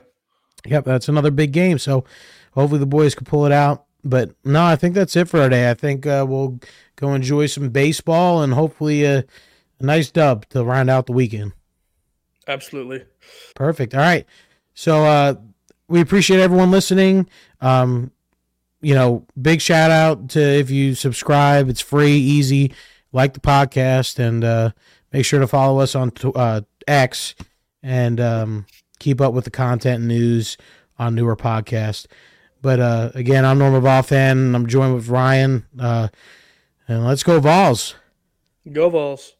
Yep, 0.66 0.84
that's 0.84 1.08
another 1.08 1.30
big 1.30 1.52
game. 1.52 1.78
So 1.78 2.04
hopefully 2.52 2.80
the 2.80 2.86
boys 2.86 3.14
can 3.14 3.26
pull 3.26 3.46
it 3.46 3.52
out. 3.52 3.84
But 4.04 4.34
no, 4.44 4.62
I 4.62 4.76
think 4.76 4.94
that's 4.94 5.16
it 5.16 5.28
for 5.28 5.40
today. 5.40 5.70
I 5.70 5.74
think 5.74 6.06
uh, 6.06 6.26
we'll 6.28 6.60
go 6.96 7.14
enjoy 7.14 7.46
some 7.46 7.70
baseball 7.70 8.42
and 8.42 8.52
hopefully 8.52 9.04
a, 9.04 9.18
a 9.18 9.82
nice 9.84 10.10
dub 10.10 10.46
to 10.50 10.62
round 10.62 10.90
out 10.90 11.06
the 11.06 11.12
weekend. 11.12 11.52
Absolutely. 12.46 13.04
Perfect. 13.54 13.94
All 13.94 14.00
right. 14.00 14.26
So 14.74 15.04
uh 15.04 15.34
we 15.88 16.00
appreciate 16.00 16.40
everyone 16.40 16.70
listening. 16.70 17.28
Um 17.60 18.10
you 18.80 18.94
know, 18.94 19.26
big 19.40 19.62
shout 19.62 19.90
out 19.90 20.28
to 20.30 20.40
if 20.40 20.70
you 20.70 20.94
subscribe, 20.94 21.70
it's 21.70 21.80
free, 21.80 22.12
easy. 22.16 22.74
Like 23.12 23.32
the 23.32 23.40
podcast 23.40 24.18
and 24.18 24.44
uh 24.44 24.70
make 25.12 25.24
sure 25.24 25.40
to 25.40 25.46
follow 25.46 25.80
us 25.80 25.94
on 25.94 26.10
t- 26.10 26.32
uh 26.34 26.62
X 26.86 27.34
and 27.82 28.20
um 28.20 28.66
keep 28.98 29.20
up 29.20 29.32
with 29.32 29.44
the 29.44 29.50
content 29.50 30.00
and 30.00 30.08
news 30.08 30.56
on 30.98 31.14
newer 31.14 31.36
podcast. 31.36 32.06
But 32.64 32.80
uh 32.80 33.10
again, 33.14 33.44
I'm 33.44 33.58
Normal 33.58 33.82
Vol 33.82 34.02
fan 34.02 34.38
and 34.38 34.56
I'm 34.56 34.66
joined 34.66 34.94
with 34.94 35.08
Ryan. 35.08 35.66
Uh 35.78 36.08
and 36.88 37.04
let's 37.04 37.22
go 37.22 37.38
Vols. 37.38 37.94
Go 38.72 38.88
Vols. 38.88 39.34